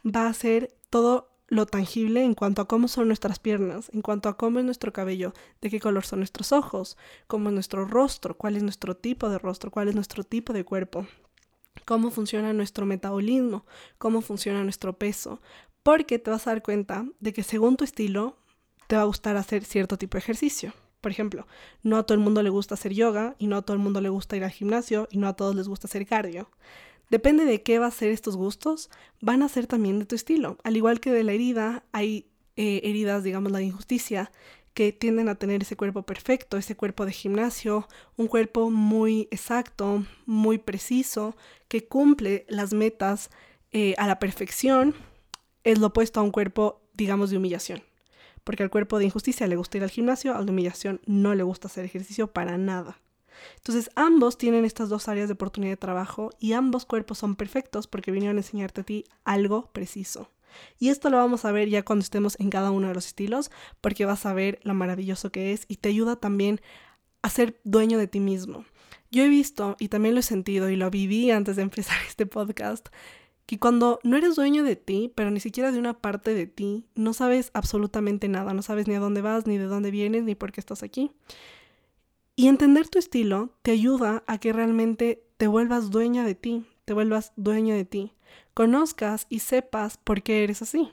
va 0.03 0.27
a 0.27 0.33
ser 0.33 0.75
todo 0.89 1.31
lo 1.51 1.65
tangible 1.65 2.23
en 2.23 2.33
cuanto 2.33 2.61
a 2.61 2.67
cómo 2.67 2.87
son 2.87 3.07
nuestras 3.07 3.37
piernas, 3.37 3.91
en 3.93 4.01
cuanto 4.01 4.29
a 4.29 4.37
cómo 4.37 4.59
es 4.59 4.65
nuestro 4.65 4.93
cabello, 4.93 5.33
de 5.59 5.69
qué 5.69 5.81
color 5.81 6.05
son 6.05 6.19
nuestros 6.19 6.53
ojos, 6.53 6.97
cómo 7.27 7.49
es 7.49 7.53
nuestro 7.53 7.85
rostro, 7.85 8.37
cuál 8.37 8.55
es 8.55 8.63
nuestro 8.63 8.95
tipo 8.95 9.29
de 9.29 9.37
rostro, 9.37 9.69
cuál 9.69 9.89
es 9.89 9.95
nuestro 9.95 10.23
tipo 10.23 10.53
de 10.53 10.63
cuerpo, 10.63 11.05
cómo 11.85 12.09
funciona 12.09 12.53
nuestro 12.53 12.85
metabolismo, 12.85 13.65
cómo 13.97 14.21
funciona 14.21 14.63
nuestro 14.63 14.97
peso, 14.97 15.41
porque 15.83 16.19
te 16.19 16.31
vas 16.31 16.47
a 16.47 16.51
dar 16.51 16.63
cuenta 16.63 17.05
de 17.19 17.33
que 17.33 17.43
según 17.43 17.75
tu 17.75 17.83
estilo 17.83 18.37
te 18.87 18.95
va 18.95 19.01
a 19.01 19.05
gustar 19.05 19.35
hacer 19.35 19.65
cierto 19.65 19.97
tipo 19.97 20.15
de 20.15 20.19
ejercicio. 20.19 20.73
Por 21.01 21.11
ejemplo, 21.11 21.47
no 21.81 21.97
a 21.97 22.03
todo 22.03 22.15
el 22.15 22.23
mundo 22.23 22.43
le 22.43 22.51
gusta 22.51 22.75
hacer 22.75 22.93
yoga 22.93 23.35
y 23.39 23.47
no 23.47 23.57
a 23.57 23.61
todo 23.63 23.75
el 23.75 23.81
mundo 23.81 24.01
le 24.01 24.09
gusta 24.09 24.37
ir 24.37 24.43
al 24.43 24.51
gimnasio 24.51 25.07
y 25.11 25.17
no 25.17 25.27
a 25.27 25.35
todos 25.35 25.55
les 25.55 25.67
gusta 25.67 25.87
hacer 25.87 26.05
cardio. 26.05 26.49
Depende 27.09 27.43
de 27.43 27.63
qué 27.63 27.79
va 27.79 27.87
a 27.87 27.91
ser 27.91 28.11
estos 28.11 28.37
gustos, 28.37 28.89
van 29.19 29.41
a 29.41 29.49
ser 29.49 29.67
también 29.67 29.99
de 29.99 30.05
tu 30.05 30.15
estilo. 30.15 30.57
Al 30.63 30.77
igual 30.77 30.99
que 30.99 31.11
de 31.11 31.23
la 31.23 31.33
herida, 31.33 31.83
hay 31.91 32.27
eh, 32.55 32.81
heridas, 32.83 33.23
digamos, 33.23 33.51
la 33.51 33.61
injusticia, 33.61 34.31
que 34.73 34.93
tienden 34.93 35.27
a 35.27 35.35
tener 35.35 35.63
ese 35.63 35.75
cuerpo 35.75 36.03
perfecto, 36.03 36.55
ese 36.55 36.77
cuerpo 36.77 37.05
de 37.05 37.11
gimnasio, 37.11 37.89
un 38.15 38.27
cuerpo 38.27 38.69
muy 38.69 39.27
exacto, 39.31 40.05
muy 40.25 40.59
preciso, 40.59 41.35
que 41.67 41.85
cumple 41.85 42.45
las 42.47 42.73
metas 42.73 43.29
eh, 43.71 43.95
a 43.97 44.07
la 44.07 44.19
perfección, 44.19 44.95
es 45.65 45.79
lo 45.79 45.87
opuesto 45.87 46.21
a 46.21 46.23
un 46.23 46.31
cuerpo, 46.31 46.81
digamos, 46.93 47.29
de 47.31 47.37
humillación 47.37 47.90
porque 48.43 48.63
al 48.63 48.69
cuerpo 48.69 48.99
de 48.99 49.05
injusticia 49.05 49.47
le 49.47 49.55
gusta 49.55 49.77
ir 49.77 49.83
al 49.83 49.89
gimnasio, 49.91 50.35
al 50.35 50.45
de 50.45 50.51
humillación 50.51 51.01
no 51.05 51.35
le 51.35 51.43
gusta 51.43 51.67
hacer 51.67 51.85
ejercicio 51.85 52.27
para 52.27 52.57
nada. 52.57 52.99
Entonces 53.57 53.89
ambos 53.95 54.37
tienen 54.37 54.65
estas 54.65 54.89
dos 54.89 55.07
áreas 55.07 55.27
de 55.27 55.33
oportunidad 55.33 55.73
de 55.73 55.77
trabajo 55.77 56.31
y 56.39 56.53
ambos 56.53 56.85
cuerpos 56.85 57.17
son 57.17 57.35
perfectos 57.35 57.87
porque 57.87 58.11
vinieron 58.11 58.37
a 58.37 58.41
enseñarte 58.41 58.81
a 58.81 58.83
ti 58.83 59.05
algo 59.23 59.71
preciso. 59.71 60.29
Y 60.79 60.89
esto 60.89 61.09
lo 61.09 61.17
vamos 61.17 61.45
a 61.45 61.51
ver 61.51 61.69
ya 61.69 61.83
cuando 61.83 62.03
estemos 62.03 62.39
en 62.39 62.49
cada 62.49 62.71
uno 62.71 62.89
de 62.89 62.93
los 62.93 63.05
estilos, 63.05 63.51
porque 63.79 64.05
vas 64.05 64.25
a 64.25 64.33
ver 64.33 64.59
lo 64.63 64.73
maravilloso 64.73 65.31
que 65.31 65.53
es 65.53 65.65
y 65.67 65.77
te 65.77 65.89
ayuda 65.89 66.17
también 66.17 66.59
a 67.21 67.29
ser 67.29 67.59
dueño 67.63 67.97
de 67.97 68.07
ti 68.07 68.19
mismo. 68.19 68.65
Yo 69.11 69.23
he 69.23 69.29
visto 69.29 69.75
y 69.79 69.89
también 69.89 70.15
lo 70.15 70.21
he 70.21 70.23
sentido 70.23 70.69
y 70.69 70.75
lo 70.75 70.89
viví 70.89 71.31
antes 71.31 71.55
de 71.55 71.61
empezar 71.61 71.97
este 72.07 72.25
podcast, 72.25 72.89
que 73.51 73.59
cuando 73.59 73.99
no 74.03 74.15
eres 74.15 74.37
dueño 74.37 74.63
de 74.63 74.77
ti, 74.77 75.11
pero 75.13 75.29
ni 75.29 75.41
siquiera 75.41 75.73
de 75.73 75.77
una 75.77 75.99
parte 75.99 76.33
de 76.33 76.47
ti, 76.47 76.85
no 76.95 77.11
sabes 77.11 77.51
absolutamente 77.53 78.29
nada, 78.29 78.53
no 78.53 78.61
sabes 78.61 78.87
ni 78.87 78.95
a 78.95 79.01
dónde 79.01 79.19
vas, 79.19 79.45
ni 79.45 79.57
de 79.57 79.65
dónde 79.65 79.91
vienes, 79.91 80.23
ni 80.23 80.35
por 80.35 80.53
qué 80.53 80.61
estás 80.61 80.83
aquí. 80.83 81.11
Y 82.37 82.47
entender 82.47 82.87
tu 82.87 82.97
estilo 82.97 83.49
te 83.61 83.71
ayuda 83.71 84.23
a 84.25 84.37
que 84.37 84.53
realmente 84.53 85.25
te 85.35 85.47
vuelvas 85.47 85.91
dueña 85.91 86.23
de 86.23 86.33
ti, 86.33 86.65
te 86.85 86.93
vuelvas 86.93 87.33
dueño 87.35 87.75
de 87.75 87.83
ti, 87.83 88.13
conozcas 88.53 89.25
y 89.27 89.39
sepas 89.39 89.97
por 89.97 90.23
qué 90.23 90.45
eres 90.45 90.61
así. 90.61 90.89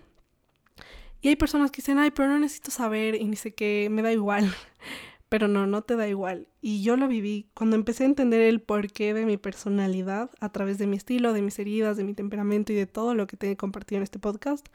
Y 1.21 1.29
hay 1.29 1.37
personas 1.37 1.71
que 1.71 1.77
dicen, 1.77 2.01
ay, 2.01 2.11
pero 2.11 2.29
no 2.29 2.41
necesito 2.41 2.73
saber 2.73 3.15
y 3.15 3.25
ni 3.27 3.37
sé 3.37 3.55
qué, 3.55 3.87
me 3.89 4.03
da 4.03 4.13
igual. 4.13 4.53
Pero 5.29 5.47
no, 5.47 5.67
no 5.67 5.83
te 5.83 5.97
da 5.97 6.09
igual. 6.09 6.49
Y 6.61 6.83
yo 6.83 6.97
lo 6.97 7.07
viví 7.07 7.51
cuando 7.55 7.77
empecé 7.77 8.05
a 8.05 8.07
entender 8.07 8.41
el 8.41 8.61
porqué 8.61 9.13
de 9.13 9.27
mi 9.27 9.37
personalidad 9.37 10.31
a 10.41 10.51
través 10.51 10.79
de 10.79 10.87
mi 10.87 10.97
estilo, 10.97 11.33
de 11.33 11.43
mis 11.43 11.59
heridas, 11.59 11.97
de 11.97 12.05
mi 12.05 12.15
temperamento 12.15 12.73
y 12.73 12.77
de 12.77 12.87
todo 12.87 13.15
lo 13.15 13.27
que 13.27 13.37
te 13.37 13.51
he 13.51 13.57
compartido 13.57 13.99
en 13.99 14.05
este 14.05 14.19
podcast. 14.19 14.67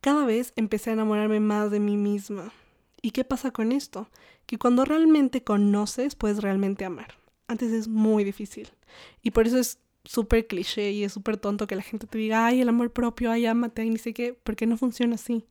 Cada 0.00 0.26
vez 0.26 0.52
empecé 0.56 0.90
a 0.90 0.94
enamorarme 0.94 1.40
más 1.40 1.70
de 1.70 1.80
mí 1.80 1.96
misma. 1.96 2.52
¿Y 3.00 3.12
qué 3.12 3.24
pasa 3.24 3.52
con 3.52 3.70
esto? 3.70 4.08
Que 4.46 4.58
cuando 4.58 4.84
realmente 4.84 5.44
conoces, 5.44 6.14
puedes 6.14 6.42
realmente 6.42 6.84
amar. 6.84 7.14
Antes 7.46 7.70
es 7.72 7.86
muy 7.86 8.24
difícil. 8.24 8.70
Y 9.22 9.30
por 9.30 9.46
eso 9.46 9.58
es 9.58 9.78
súper 10.04 10.46
cliché 10.46 10.90
y 10.90 11.04
es 11.04 11.12
súper 11.12 11.36
tonto 11.36 11.66
que 11.66 11.76
la 11.76 11.82
gente 11.82 12.06
te 12.06 12.18
diga, 12.18 12.46
ay, 12.46 12.60
el 12.60 12.68
amor 12.68 12.92
propio, 12.92 13.30
ay, 13.30 13.46
ámate, 13.46 13.82
ay, 13.82 13.90
ni 13.90 13.98
sé 13.98 14.12
qué, 14.12 14.38
porque 14.42 14.66
no 14.66 14.76
funciona 14.76 15.14
así. 15.14 15.46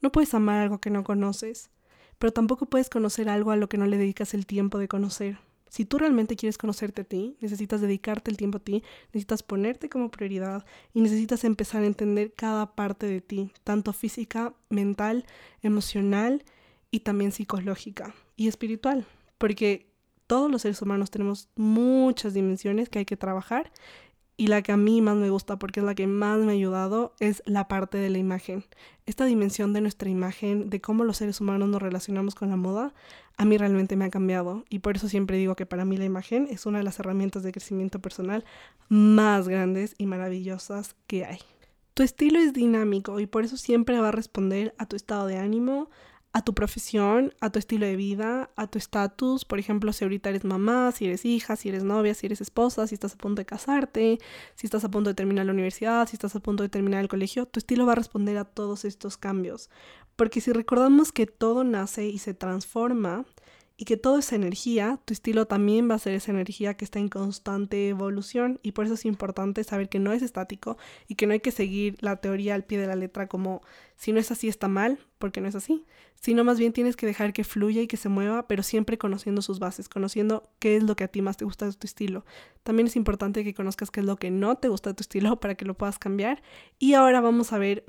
No 0.00 0.12
puedes 0.12 0.34
amar 0.34 0.60
algo 0.60 0.80
que 0.80 0.90
no 0.90 1.04
conoces 1.04 1.70
pero 2.18 2.32
tampoco 2.32 2.66
puedes 2.66 2.90
conocer 2.90 3.28
algo 3.28 3.50
a 3.50 3.56
lo 3.56 3.68
que 3.68 3.78
no 3.78 3.86
le 3.86 3.98
dedicas 3.98 4.34
el 4.34 4.46
tiempo 4.46 4.78
de 4.78 4.88
conocer. 4.88 5.38
Si 5.68 5.84
tú 5.84 5.98
realmente 5.98 6.36
quieres 6.36 6.58
conocerte 6.58 7.02
a 7.02 7.04
ti, 7.04 7.36
necesitas 7.40 7.80
dedicarte 7.80 8.30
el 8.30 8.36
tiempo 8.36 8.58
a 8.58 8.60
ti, 8.60 8.82
necesitas 9.08 9.42
ponerte 9.42 9.88
como 9.88 10.10
prioridad 10.10 10.64
y 10.94 11.00
necesitas 11.00 11.44
empezar 11.44 11.82
a 11.82 11.86
entender 11.86 12.32
cada 12.32 12.74
parte 12.74 13.06
de 13.06 13.20
ti, 13.20 13.52
tanto 13.64 13.92
física, 13.92 14.54
mental, 14.70 15.26
emocional 15.62 16.44
y 16.90 17.00
también 17.00 17.32
psicológica 17.32 18.14
y 18.36 18.48
espiritual, 18.48 19.06
porque 19.38 19.90
todos 20.26 20.50
los 20.50 20.62
seres 20.62 20.80
humanos 20.82 21.10
tenemos 21.10 21.48
muchas 21.56 22.32
dimensiones 22.34 22.88
que 22.88 23.00
hay 23.00 23.04
que 23.04 23.16
trabajar 23.16 23.70
y 24.36 24.48
la 24.48 24.62
que 24.62 24.72
a 24.72 24.76
mí 24.76 25.00
más 25.00 25.16
me 25.16 25.30
gusta 25.30 25.58
porque 25.58 25.80
es 25.80 25.86
la 25.86 25.94
que 25.94 26.06
más 26.06 26.38
me 26.38 26.52
ha 26.52 26.54
ayudado 26.54 27.14
es 27.20 27.42
la 27.46 27.68
parte 27.68 27.98
de 27.98 28.10
la 28.10 28.18
imagen. 28.18 28.64
Esta 29.06 29.24
dimensión 29.24 29.72
de 29.72 29.80
nuestra 29.80 30.10
imagen, 30.10 30.68
de 30.68 30.80
cómo 30.80 31.04
los 31.04 31.16
seres 31.16 31.40
humanos 31.40 31.68
nos 31.68 31.80
relacionamos 31.80 32.34
con 32.34 32.50
la 32.50 32.56
moda, 32.56 32.92
a 33.36 33.44
mí 33.44 33.56
realmente 33.56 33.96
me 33.96 34.04
ha 34.04 34.10
cambiado 34.10 34.64
y 34.68 34.80
por 34.80 34.96
eso 34.96 35.08
siempre 35.08 35.38
digo 35.38 35.56
que 35.56 35.66
para 35.66 35.84
mí 35.84 35.96
la 35.96 36.04
imagen 36.04 36.48
es 36.50 36.66
una 36.66 36.78
de 36.78 36.84
las 36.84 36.98
herramientas 36.98 37.42
de 37.42 37.52
crecimiento 37.52 38.00
personal 38.00 38.44
más 38.88 39.48
grandes 39.48 39.94
y 39.96 40.06
maravillosas 40.06 40.96
que 41.06 41.24
hay. 41.24 41.38
Tu 41.94 42.02
estilo 42.02 42.38
es 42.38 42.52
dinámico 42.52 43.20
y 43.20 43.26
por 43.26 43.44
eso 43.44 43.56
siempre 43.56 43.98
va 44.00 44.08
a 44.08 44.12
responder 44.12 44.74
a 44.76 44.84
tu 44.84 44.96
estado 44.96 45.26
de 45.26 45.38
ánimo, 45.38 45.88
a 46.36 46.42
tu 46.42 46.52
profesión, 46.52 47.32
a 47.40 47.48
tu 47.48 47.58
estilo 47.58 47.86
de 47.86 47.96
vida, 47.96 48.50
a 48.56 48.66
tu 48.66 48.76
estatus, 48.76 49.46
por 49.46 49.58
ejemplo, 49.58 49.94
si 49.94 50.04
ahorita 50.04 50.28
eres 50.28 50.44
mamá, 50.44 50.92
si 50.92 51.06
eres 51.06 51.24
hija, 51.24 51.56
si 51.56 51.70
eres 51.70 51.82
novia, 51.82 52.12
si 52.12 52.26
eres 52.26 52.42
esposa, 52.42 52.86
si 52.86 52.94
estás 52.94 53.14
a 53.14 53.16
punto 53.16 53.40
de 53.40 53.46
casarte, 53.46 54.18
si 54.54 54.66
estás 54.66 54.84
a 54.84 54.90
punto 54.90 55.08
de 55.08 55.14
terminar 55.14 55.46
la 55.46 55.52
universidad, 55.52 56.06
si 56.06 56.14
estás 56.14 56.36
a 56.36 56.40
punto 56.40 56.62
de 56.62 56.68
terminar 56.68 57.00
el 57.00 57.08
colegio, 57.08 57.46
tu 57.46 57.58
estilo 57.58 57.86
va 57.86 57.92
a 57.92 57.94
responder 57.94 58.36
a 58.36 58.44
todos 58.44 58.84
estos 58.84 59.16
cambios. 59.16 59.70
Porque 60.14 60.42
si 60.42 60.52
recordamos 60.52 61.10
que 61.10 61.24
todo 61.24 61.64
nace 61.64 62.06
y 62.06 62.18
se 62.18 62.34
transforma, 62.34 63.24
y 63.78 63.84
que 63.84 63.96
todo 63.96 64.18
es 64.18 64.32
energía, 64.32 64.98
tu 65.04 65.12
estilo 65.12 65.46
también 65.46 65.88
va 65.90 65.96
a 65.96 65.98
ser 65.98 66.14
esa 66.14 66.30
energía 66.30 66.74
que 66.74 66.84
está 66.84 66.98
en 66.98 67.08
constante 67.08 67.88
evolución 67.88 68.58
y 68.62 68.72
por 68.72 68.86
eso 68.86 68.94
es 68.94 69.04
importante 69.04 69.64
saber 69.64 69.90
que 69.90 69.98
no 69.98 70.12
es 70.12 70.22
estático 70.22 70.78
y 71.08 71.16
que 71.16 71.26
no 71.26 71.34
hay 71.34 71.40
que 71.40 71.50
seguir 71.50 71.96
la 72.00 72.16
teoría 72.16 72.54
al 72.54 72.64
pie 72.64 72.78
de 72.78 72.86
la 72.86 72.96
letra 72.96 73.26
como 73.26 73.60
si 73.94 74.12
no 74.12 74.20
es 74.20 74.30
así 74.30 74.48
está 74.48 74.68
mal, 74.68 74.98
porque 75.18 75.40
no 75.40 75.48
es 75.48 75.54
así, 75.54 75.84
sino 76.14 76.42
más 76.42 76.58
bien 76.58 76.72
tienes 76.72 76.96
que 76.96 77.06
dejar 77.06 77.32
que 77.32 77.44
fluya 77.44 77.82
y 77.82 77.86
que 77.86 77.96
se 77.96 78.08
mueva, 78.08 78.46
pero 78.46 78.62
siempre 78.62 78.96
conociendo 78.98 79.42
sus 79.42 79.58
bases, 79.58 79.88
conociendo 79.88 80.48
qué 80.58 80.76
es 80.76 80.82
lo 80.82 80.96
que 80.96 81.04
a 81.04 81.08
ti 81.08 81.20
más 81.20 81.36
te 81.36 81.44
gusta 81.44 81.66
de 81.66 81.72
tu 81.72 81.86
estilo. 81.86 82.24
También 82.62 82.86
es 82.86 82.96
importante 82.96 83.44
que 83.44 83.54
conozcas 83.54 83.90
qué 83.90 84.00
es 84.00 84.06
lo 84.06 84.16
que 84.16 84.30
no 84.30 84.56
te 84.56 84.68
gusta 84.68 84.90
de 84.90 84.94
tu 84.94 85.02
estilo 85.02 85.36
para 85.40 85.54
que 85.54 85.66
lo 85.66 85.74
puedas 85.74 85.98
cambiar 85.98 86.42
y 86.78 86.94
ahora 86.94 87.20
vamos 87.20 87.52
a 87.52 87.58
ver 87.58 87.84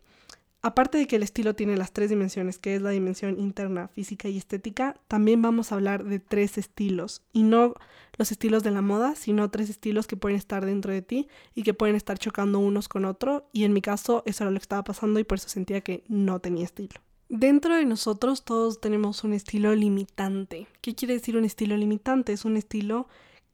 Aparte 0.68 0.98
de 0.98 1.08
que 1.08 1.16
el 1.16 1.24
estilo 1.24 1.56
tiene 1.56 1.78
las 1.78 1.94
tres 1.94 2.10
dimensiones, 2.10 2.60
que 2.60 2.76
es 2.76 2.82
la 2.82 2.90
dimensión 2.90 3.40
interna, 3.40 3.88
física 3.88 4.28
y 4.28 4.38
estética, 4.38 5.00
también 5.08 5.42
vamos 5.42 5.72
a 5.72 5.76
hablar 5.76 6.04
de 6.04 6.20
tres 6.20 6.58
estilos, 6.58 7.22
y 7.32 7.44
no 7.44 7.74
los 8.18 8.34
estilos 8.34 8.64
de 8.64 8.72
la 8.72 8.82
moda, 8.82 9.16
sino 9.16 9.50
tres 9.50 9.70
estilos 9.70 10.08
que 10.08 10.18
pueden 10.18 10.38
estar 10.38 10.66
dentro 10.66 10.92
de 10.92 11.02
ti 11.02 11.30
y 11.56 11.64
que 11.64 11.74
pueden 11.74 11.96
estar 11.96 12.20
chocando 12.20 12.60
unos 12.60 12.90
con 12.90 13.06
otro, 13.06 13.48
y 13.54 13.64
en 13.64 13.72
mi 13.72 13.82
caso 13.82 14.24
eso 14.26 14.44
era 14.44 14.52
lo 14.52 14.60
que 14.60 14.64
estaba 14.64 14.84
pasando 14.84 15.22
y 15.22 15.24
por 15.24 15.38
eso 15.38 15.48
sentía 15.48 15.80
que 15.80 16.04
no 16.10 16.42
tenía 16.42 16.66
estilo. 16.66 17.00
Dentro 17.30 17.74
de 17.74 17.86
nosotros 17.86 18.44
todos 18.44 18.82
tenemos 18.82 19.24
un 19.24 19.32
estilo 19.32 19.74
limitante. 19.74 20.68
¿Qué 20.82 20.96
quiere 20.96 21.14
decir 21.14 21.38
un 21.38 21.46
estilo 21.46 21.78
limitante? 21.78 22.34
Es 22.34 22.44
un 22.44 22.58
estilo 22.58 23.08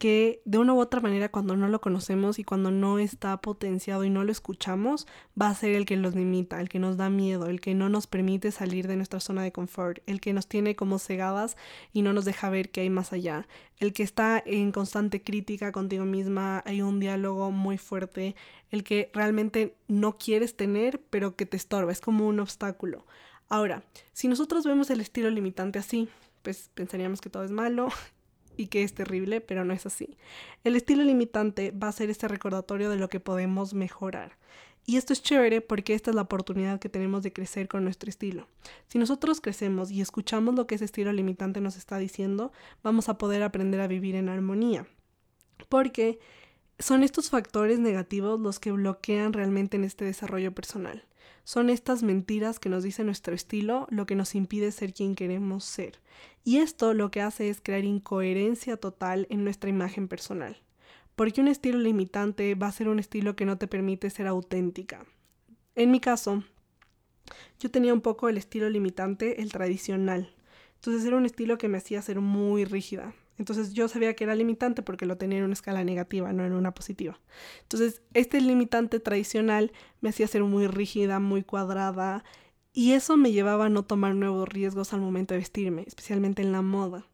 que 0.04 0.42
de 0.44 0.58
una 0.58 0.74
u 0.74 0.82
otra 0.82 1.00
manera 1.00 1.30
cuando 1.30 1.56
no 1.56 1.70
lo 1.70 1.80
conocemos 1.80 2.38
y 2.38 2.44
cuando 2.44 2.72
no 2.72 3.00
está 3.00 3.40
potenciado 3.40 4.04
y 4.04 4.10
no 4.10 4.26
lo 4.26 4.34
escuchamos, 4.34 5.08
va 5.42 5.48
a 5.48 5.56
ser 5.56 5.76
el 5.76 5.86
que 5.86 5.96
nos 5.96 6.14
limita, 6.14 6.60
el 6.60 6.68
que 6.68 6.78
nos 6.78 6.98
da 6.98 7.10
miedo, 7.10 7.46
el 7.46 7.62
que 7.62 7.74
no 7.74 7.88
nos 7.88 8.06
permite 8.06 8.52
salir 8.52 8.90
de 8.90 8.98
nuestra 8.98 9.22
zona 9.22 9.44
de 9.44 9.54
confort, 9.54 10.00
el 10.06 10.20
que 10.20 10.34
nos 10.34 10.48
tiene 10.48 10.76
como 10.76 11.00
cegadas 11.00 11.56
y 11.94 12.02
no 12.02 12.12
nos 12.12 12.26
deja 12.26 12.50
ver 12.50 12.70
qué 12.70 12.82
hay 12.82 12.90
más 12.90 13.14
allá, 13.14 13.48
el 13.78 13.94
que 13.94 14.04
está 14.04 14.44
en 14.46 14.74
constante 14.74 15.22
crítica 15.22 15.72
contigo 15.72 16.04
misma, 16.04 16.64
hay 16.66 16.82
un 16.82 17.00
diálogo 17.00 17.52
muy 17.52 17.78
fuerte, 17.78 18.36
el 18.72 18.84
que 18.84 19.10
realmente 19.14 19.78
no 19.88 20.18
quieres 20.18 20.58
tener 20.58 21.00
pero 21.12 21.38
que 21.38 21.46
te 21.46 21.56
estorba, 21.56 21.94
es 21.94 22.02
como 22.02 22.28
un 22.28 22.42
obstáculo. 22.42 23.06
Ahora, 23.48 23.84
si 24.12 24.28
nosotros 24.28 24.66
vemos 24.66 24.90
el 24.90 25.00
estilo 25.00 25.30
limitante 25.30 25.80
así, 25.80 26.10
pues 26.42 26.70
pensaríamos 26.74 27.22
que 27.22 27.30
todo 27.30 27.46
es 27.46 27.52
malo 27.52 27.88
y 28.58 28.68
que 28.68 28.84
es 28.84 28.94
terrible, 28.94 29.42
pero 29.42 29.66
no 29.66 29.74
es 29.74 29.86
así. 29.86 30.18
El 30.64 30.76
estilo 30.76 31.04
limitante 31.04 31.72
va 31.72 31.88
a 31.88 31.94
ser 31.94 32.10
este 32.10 32.28
recordatorio 32.28 32.90
de 32.90 32.98
lo 32.98 33.10
que 33.10 33.20
podemos 33.20 33.74
mejorar. 33.74 34.38
Y 34.86 34.98
esto 34.98 35.14
es 35.14 35.24
chévere 35.24 35.62
porque 35.62 35.94
esta 35.94 36.12
es 36.12 36.16
la 36.16 36.24
oportunidad 36.24 36.80
que 36.80 36.90
tenemos 36.90 37.24
de 37.24 37.32
crecer 37.32 37.68
con 37.68 37.84
nuestro 37.84 38.10
estilo. 38.10 38.48
Si 38.88 39.00
nosotros 39.00 39.40
crecemos 39.40 39.92
y 39.92 40.02
escuchamos 40.02 40.56
lo 40.56 40.68
que 40.68 40.76
ese 40.76 40.86
estilo 40.86 41.14
limitante 41.14 41.62
nos 41.62 41.78
está 41.78 41.98
diciendo, 41.98 42.52
vamos 42.84 43.08
a 43.08 43.18
poder 43.18 43.44
aprender 43.44 43.80
a 43.80 43.88
vivir 43.88 44.16
en 44.16 44.28
armonía. 44.28 44.86
Porque 45.70 46.20
son 46.80 47.04
estos 47.04 47.30
factores 47.30 47.80
negativos 47.80 48.40
los 48.40 48.60
que 48.60 48.72
bloquean 48.72 49.32
realmente 49.32 49.78
en 49.78 49.86
este 49.86 50.04
desarrollo 50.04 50.54
personal. 50.54 51.06
Son 51.46 51.70
estas 51.70 52.04
mentiras 52.04 52.60
que 52.60 52.70
nos 52.70 52.84
dice 52.84 53.04
nuestro 53.04 53.34
estilo 53.36 53.88
lo 53.90 54.06
que 54.06 54.16
nos 54.16 54.36
impide 54.36 54.72
ser 54.72 54.94
quien 54.94 55.16
queremos 55.16 55.64
ser. 55.64 56.00
Y 56.44 56.58
esto 56.58 56.94
lo 56.94 57.10
que 57.12 57.22
hace 57.22 57.50
es 57.50 57.62
crear 57.62 57.86
incoherencia 57.86 58.78
total 58.78 59.28
en 59.30 59.44
nuestra 59.44 59.70
imagen 59.70 60.08
personal. 60.08 60.62
Porque 61.16 61.42
un 61.42 61.48
estilo 61.48 61.80
limitante 61.80 62.56
va 62.56 62.68
a 62.68 62.72
ser 62.72 62.88
un 62.88 63.00
estilo 63.00 63.36
que 63.36 63.46
no 63.46 63.58
te 63.58 63.68
permite 63.68 64.10
ser 64.10 64.28
auténtica. 64.28 65.06
En 65.76 65.92
mi 65.92 66.00
caso, 66.00 66.44
yo 67.60 67.72
tenía 67.72 67.94
un 67.94 68.02
poco 68.02 68.30
el 68.30 68.38
estilo 68.38 68.70
limitante, 68.70 69.42
el 69.42 69.52
tradicional. 69.52 70.34
Entonces 70.76 71.06
era 71.06 71.16
un 71.16 71.26
estilo 71.26 71.58
que 71.58 71.70
me 71.70 71.78
hacía 71.78 72.02
ser 72.02 72.20
muy 72.20 72.66
rígida. 72.66 73.14
Entonces 73.38 73.74
yo 73.74 73.88
sabía 73.88 74.16
que 74.16 74.26
era 74.26 74.36
limitante 74.36 74.82
porque 74.82 75.06
lo 75.06 75.18
tenía 75.18 75.40
en 75.40 75.46
una 75.46 75.54
escala 75.54 75.84
negativa, 75.84 76.34
no 76.34 76.46
en 76.46 76.54
una 76.54 76.74
positiva. 76.74 77.20
Entonces 77.62 78.02
este 78.14 78.42
limitante 78.42 79.00
tradicional 79.00 79.72
me 80.02 80.10
hacía 80.10 80.28
ser 80.28 80.44
muy 80.44 80.68
rígida, 80.68 81.20
muy 81.20 81.44
cuadrada 81.44 82.24
y 82.74 82.94
eso 82.94 83.18
me 83.18 83.32
llevaba 83.32 83.66
a 83.66 83.70
no 83.70 83.84
tomar 83.84 84.16
nuevos 84.16 84.50
riesgos 84.50 84.94
al 84.94 85.02
momento 85.02 85.34
de 85.34 85.40
vestirme, 85.40 85.84
especialmente 85.86 86.42
en 86.42 86.52
la 86.52 86.62
moda. 86.62 87.06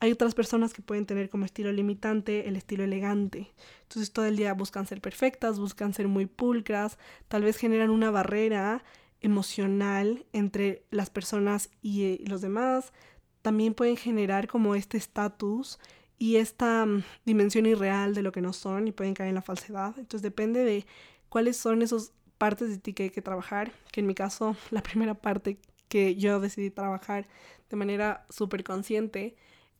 Hay 0.00 0.10
otras 0.10 0.34
personas 0.34 0.72
que 0.72 0.82
pueden 0.82 1.06
tener 1.06 1.30
como 1.30 1.44
estilo 1.44 1.70
limitante 1.70 2.48
el 2.48 2.56
estilo 2.56 2.82
elegante. 2.82 3.52
Entonces 3.82 4.12
todo 4.12 4.24
el 4.24 4.36
día 4.36 4.52
buscan 4.54 4.86
ser 4.86 5.00
perfectas, 5.00 5.60
buscan 5.60 5.94
ser 5.94 6.08
muy 6.08 6.26
pulcras, 6.26 6.98
tal 7.28 7.44
vez 7.44 7.56
generan 7.56 7.90
una 7.90 8.10
barrera 8.10 8.82
emocional 9.20 10.26
entre 10.32 10.84
las 10.90 11.10
personas 11.10 11.70
y 11.82 12.02
eh, 12.02 12.24
los 12.26 12.40
demás, 12.40 12.92
también 13.42 13.74
pueden 13.74 13.96
generar 13.96 14.48
como 14.48 14.74
este 14.74 14.96
estatus 14.96 15.78
y 16.18 16.36
esta 16.36 16.86
mm, 16.86 17.04
dimensión 17.24 17.66
irreal 17.66 18.14
de 18.14 18.22
lo 18.22 18.32
que 18.32 18.40
no 18.40 18.52
son 18.52 18.88
y 18.88 18.92
pueden 18.92 19.14
caer 19.14 19.28
en 19.28 19.34
la 19.36 19.42
falsedad. 19.42 19.94
Entonces 19.98 20.22
depende 20.22 20.64
de 20.64 20.86
cuáles 21.28 21.56
son 21.56 21.82
esas 21.82 22.12
partes 22.42 22.70
de 22.70 22.78
ti 22.78 22.92
que 22.92 23.04
hay 23.04 23.10
que 23.10 23.22
trabajar, 23.22 23.70
que 23.92 24.00
en 24.00 24.08
mi 24.08 24.16
caso 24.16 24.56
la 24.72 24.82
primera 24.82 25.14
parte 25.14 25.58
que 25.86 26.16
yo 26.16 26.40
decidí 26.40 26.70
trabajar 26.70 27.28
de 27.70 27.76
manera 27.76 28.26
súper 28.30 28.64
consciente 28.64 29.36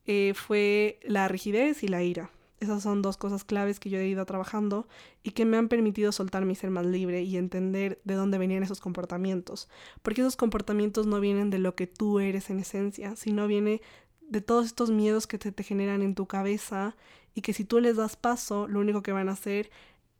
eh, 0.06 0.32
fue 0.36 1.00
la 1.02 1.26
rigidez 1.26 1.82
y 1.82 1.88
la 1.88 2.04
ira. 2.04 2.30
Esas 2.60 2.84
son 2.84 3.02
dos 3.02 3.16
cosas 3.16 3.42
claves 3.42 3.80
que 3.80 3.90
yo 3.90 3.98
he 3.98 4.06
ido 4.06 4.24
trabajando 4.26 4.86
y 5.24 5.32
que 5.32 5.44
me 5.44 5.56
han 5.56 5.66
permitido 5.66 6.12
soltarme 6.12 6.52
y 6.52 6.54
ser 6.54 6.70
más 6.70 6.86
libre 6.86 7.24
y 7.24 7.36
entender 7.36 8.00
de 8.04 8.14
dónde 8.14 8.38
venían 8.38 8.62
esos 8.62 8.80
comportamientos. 8.80 9.68
Porque 10.02 10.20
esos 10.20 10.36
comportamientos 10.36 11.08
no 11.08 11.18
vienen 11.18 11.50
de 11.50 11.58
lo 11.58 11.74
que 11.74 11.88
tú 11.88 12.20
eres 12.20 12.48
en 12.48 12.60
esencia, 12.60 13.16
sino 13.16 13.48
viene 13.48 13.82
de 14.20 14.40
todos 14.40 14.66
estos 14.66 14.92
miedos 14.92 15.26
que 15.26 15.38
te 15.38 15.64
generan 15.64 16.00
en 16.00 16.14
tu 16.14 16.26
cabeza 16.26 16.94
y 17.34 17.40
que 17.40 17.54
si 17.54 17.64
tú 17.64 17.80
les 17.80 17.96
das 17.96 18.14
paso, 18.14 18.68
lo 18.68 18.78
único 18.78 19.02
que 19.02 19.10
van 19.10 19.28
a 19.28 19.32
hacer 19.32 19.68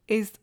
es 0.09 0.42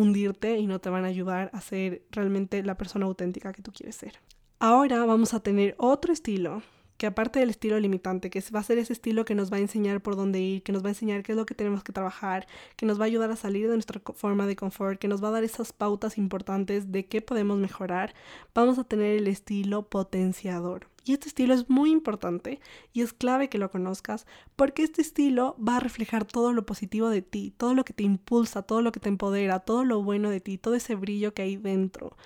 hundirte 0.00 0.58
y 0.58 0.66
no 0.66 0.80
te 0.80 0.90
van 0.90 1.04
a 1.04 1.08
ayudar 1.08 1.50
a 1.52 1.60
ser 1.60 2.02
realmente 2.10 2.62
la 2.62 2.76
persona 2.76 3.06
auténtica 3.06 3.52
que 3.52 3.62
tú 3.62 3.72
quieres 3.72 3.96
ser. 3.96 4.14
Ahora 4.58 5.04
vamos 5.04 5.34
a 5.34 5.40
tener 5.40 5.74
otro 5.78 6.12
estilo 6.12 6.62
que 7.00 7.06
aparte 7.06 7.40
del 7.40 7.48
estilo 7.48 7.80
limitante, 7.80 8.28
que 8.28 8.44
va 8.54 8.60
a 8.60 8.62
ser 8.62 8.76
ese 8.76 8.92
estilo 8.92 9.24
que 9.24 9.34
nos 9.34 9.50
va 9.50 9.56
a 9.56 9.60
enseñar 9.60 10.02
por 10.02 10.16
dónde 10.16 10.38
ir, 10.38 10.62
que 10.62 10.70
nos 10.70 10.84
va 10.84 10.88
a 10.88 10.90
enseñar 10.90 11.22
qué 11.22 11.32
es 11.32 11.38
lo 11.38 11.46
que 11.46 11.54
tenemos 11.54 11.82
que 11.82 11.94
trabajar, 11.94 12.46
que 12.76 12.84
nos 12.84 13.00
va 13.00 13.04
a 13.04 13.06
ayudar 13.06 13.30
a 13.30 13.36
salir 13.36 13.68
de 13.68 13.72
nuestra 13.72 14.02
forma 14.14 14.46
de 14.46 14.54
confort, 14.54 14.98
que 14.98 15.08
nos 15.08 15.24
va 15.24 15.28
a 15.28 15.30
dar 15.30 15.42
esas 15.42 15.72
pautas 15.72 16.18
importantes 16.18 16.92
de 16.92 17.06
qué 17.06 17.22
podemos 17.22 17.56
mejorar, 17.56 18.12
vamos 18.54 18.78
a 18.78 18.84
tener 18.84 19.16
el 19.16 19.28
estilo 19.28 19.88
potenciador. 19.88 20.89
Y 21.04 21.12
este 21.14 21.28
estilo 21.28 21.54
es 21.54 21.68
muy 21.70 21.90
importante 21.90 22.60
y 22.92 23.02
es 23.02 23.12
clave 23.12 23.48
que 23.48 23.58
lo 23.58 23.70
conozcas 23.70 24.26
porque 24.56 24.82
este 24.82 25.00
estilo 25.02 25.56
va 25.56 25.76
a 25.76 25.80
reflejar 25.80 26.24
todo 26.24 26.52
lo 26.52 26.66
positivo 26.66 27.08
de 27.08 27.22
ti, 27.22 27.52
todo 27.56 27.74
lo 27.74 27.84
que 27.84 27.92
te 27.92 28.02
impulsa, 28.02 28.62
todo 28.62 28.82
lo 28.82 28.92
que 28.92 29.00
te 29.00 29.08
empodera, 29.08 29.60
todo 29.60 29.84
lo 29.84 30.02
bueno 30.02 30.30
de 30.30 30.40
ti, 30.40 30.58
todo 30.58 30.74
ese 30.74 30.94
brillo 30.94 31.32
que 31.32 31.42
hay 31.42 31.56
dentro. 31.56 32.16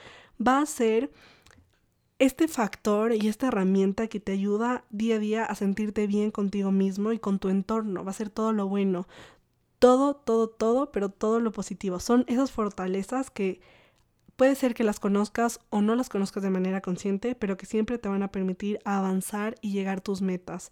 Va 0.44 0.58
a 0.58 0.66
ser 0.66 1.10
este 2.18 2.48
factor 2.48 3.12
y 3.14 3.28
esta 3.28 3.48
herramienta 3.48 4.08
que 4.08 4.20
te 4.20 4.32
ayuda 4.32 4.84
día 4.90 5.16
a 5.16 5.18
día 5.18 5.44
a 5.44 5.54
sentirte 5.54 6.06
bien 6.06 6.30
contigo 6.30 6.72
mismo 6.72 7.12
y 7.12 7.18
con 7.18 7.38
tu 7.38 7.48
entorno. 7.48 8.04
Va 8.04 8.10
a 8.10 8.14
ser 8.14 8.30
todo 8.30 8.52
lo 8.52 8.68
bueno. 8.68 9.06
Todo, 9.78 10.14
todo, 10.14 10.48
todo, 10.48 10.92
pero 10.92 11.10
todo 11.10 11.40
lo 11.40 11.52
positivo. 11.52 12.00
Son 12.00 12.24
esas 12.28 12.50
fortalezas 12.52 13.30
que 13.30 13.60
puede 14.36 14.54
ser 14.54 14.74
que 14.74 14.84
las 14.84 15.00
conozcas 15.00 15.60
o 15.70 15.80
no 15.80 15.94
las 15.94 16.08
conozcas 16.08 16.42
de 16.42 16.50
manera 16.50 16.80
consciente, 16.80 17.34
pero 17.34 17.56
que 17.56 17.66
siempre 17.66 17.98
te 17.98 18.08
van 18.08 18.22
a 18.22 18.32
permitir 18.32 18.78
avanzar 18.84 19.56
y 19.60 19.72
llegar 19.72 19.98
a 19.98 20.02
tus 20.02 20.22
metas. 20.22 20.70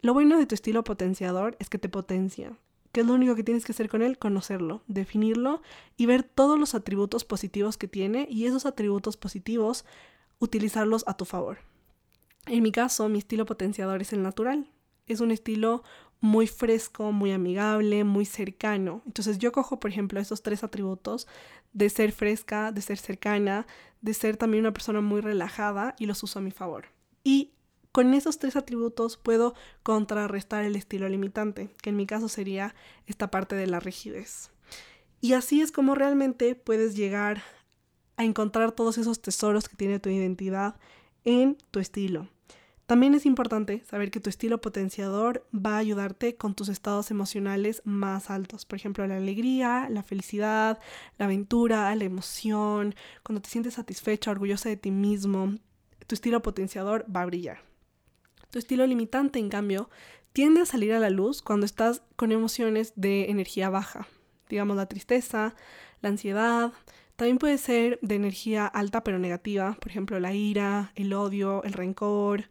Lo 0.00 0.14
bueno 0.14 0.38
de 0.38 0.46
tu 0.46 0.54
estilo 0.54 0.84
potenciador 0.84 1.56
es 1.58 1.68
que 1.68 1.78
te 1.78 1.88
potencia. 1.88 2.56
¿Qué 2.92 3.00
es 3.00 3.06
lo 3.06 3.14
único 3.14 3.34
que 3.34 3.44
tienes 3.44 3.64
que 3.64 3.72
hacer 3.72 3.88
con 3.88 4.02
él? 4.02 4.18
Conocerlo, 4.18 4.82
definirlo 4.86 5.62
y 5.96 6.06
ver 6.06 6.24
todos 6.24 6.58
los 6.58 6.74
atributos 6.74 7.24
positivos 7.24 7.78
que 7.78 7.88
tiene 7.88 8.26
y 8.28 8.46
esos 8.46 8.66
atributos 8.66 9.16
positivos 9.16 9.84
utilizarlos 10.40 11.04
a 11.06 11.16
tu 11.16 11.24
favor. 11.24 11.58
En 12.46 12.62
mi 12.62 12.72
caso, 12.72 13.08
mi 13.08 13.18
estilo 13.18 13.46
potenciador 13.46 14.02
es 14.02 14.12
el 14.12 14.22
natural. 14.22 14.68
Es 15.06 15.20
un 15.20 15.30
estilo 15.30 15.84
muy 16.22 16.46
fresco, 16.46 17.10
muy 17.10 17.32
amigable, 17.32 18.04
muy 18.04 18.24
cercano. 18.24 19.02
Entonces 19.06 19.38
yo 19.38 19.50
cojo, 19.50 19.80
por 19.80 19.90
ejemplo, 19.90 20.20
esos 20.20 20.42
tres 20.42 20.62
atributos 20.62 21.26
de 21.72 21.90
ser 21.90 22.12
fresca, 22.12 22.70
de 22.70 22.80
ser 22.80 22.96
cercana, 22.96 23.66
de 24.00 24.14
ser 24.14 24.36
también 24.36 24.62
una 24.62 24.72
persona 24.72 25.00
muy 25.00 25.20
relajada 25.20 25.96
y 25.98 26.06
los 26.06 26.22
uso 26.22 26.38
a 26.38 26.42
mi 26.42 26.52
favor. 26.52 26.86
Y 27.24 27.50
con 27.90 28.14
esos 28.14 28.38
tres 28.38 28.54
atributos 28.54 29.16
puedo 29.16 29.54
contrarrestar 29.82 30.64
el 30.64 30.76
estilo 30.76 31.08
limitante, 31.08 31.74
que 31.82 31.90
en 31.90 31.96
mi 31.96 32.06
caso 32.06 32.28
sería 32.28 32.76
esta 33.06 33.30
parte 33.30 33.56
de 33.56 33.66
la 33.66 33.80
rigidez. 33.80 34.50
Y 35.20 35.32
así 35.32 35.60
es 35.60 35.72
como 35.72 35.96
realmente 35.96 36.54
puedes 36.54 36.94
llegar 36.94 37.42
a 38.16 38.24
encontrar 38.24 38.72
todos 38.72 38.96
esos 38.96 39.20
tesoros 39.20 39.68
que 39.68 39.76
tiene 39.76 39.98
tu 39.98 40.08
identidad 40.08 40.76
en 41.24 41.58
tu 41.72 41.80
estilo. 41.80 42.28
También 42.92 43.14
es 43.14 43.24
importante 43.24 43.82
saber 43.86 44.10
que 44.10 44.20
tu 44.20 44.28
estilo 44.28 44.60
potenciador 44.60 45.48
va 45.50 45.76
a 45.76 45.78
ayudarte 45.78 46.36
con 46.36 46.54
tus 46.54 46.68
estados 46.68 47.10
emocionales 47.10 47.80
más 47.86 48.28
altos. 48.28 48.66
Por 48.66 48.76
ejemplo, 48.76 49.06
la 49.06 49.16
alegría, 49.16 49.88
la 49.88 50.02
felicidad, 50.02 50.78
la 51.16 51.24
aventura, 51.24 51.94
la 51.94 52.04
emoción, 52.04 52.94
cuando 53.22 53.40
te 53.40 53.48
sientes 53.48 53.72
satisfecha, 53.72 54.30
orgullosa 54.30 54.68
de 54.68 54.76
ti 54.76 54.90
mismo, 54.90 55.54
tu 56.06 56.14
estilo 56.14 56.42
potenciador 56.42 57.06
va 57.10 57.22
a 57.22 57.24
brillar. 57.24 57.62
Tu 58.50 58.58
estilo 58.58 58.86
limitante, 58.86 59.38
en 59.38 59.48
cambio, 59.48 59.88
tiende 60.34 60.60
a 60.60 60.66
salir 60.66 60.92
a 60.92 61.00
la 61.00 61.08
luz 61.08 61.40
cuando 61.40 61.64
estás 61.64 62.02
con 62.16 62.30
emociones 62.30 62.92
de 62.94 63.30
energía 63.30 63.70
baja. 63.70 64.06
Digamos 64.50 64.76
la 64.76 64.84
tristeza, 64.84 65.54
la 66.02 66.10
ansiedad, 66.10 66.74
también 67.16 67.38
puede 67.38 67.56
ser 67.56 67.98
de 68.02 68.16
energía 68.16 68.66
alta 68.66 69.02
pero 69.02 69.18
negativa, 69.18 69.78
por 69.80 69.90
ejemplo 69.90 70.20
la 70.20 70.34
ira, 70.34 70.92
el 70.94 71.14
odio, 71.14 71.62
el 71.64 71.72
rencor, 71.72 72.50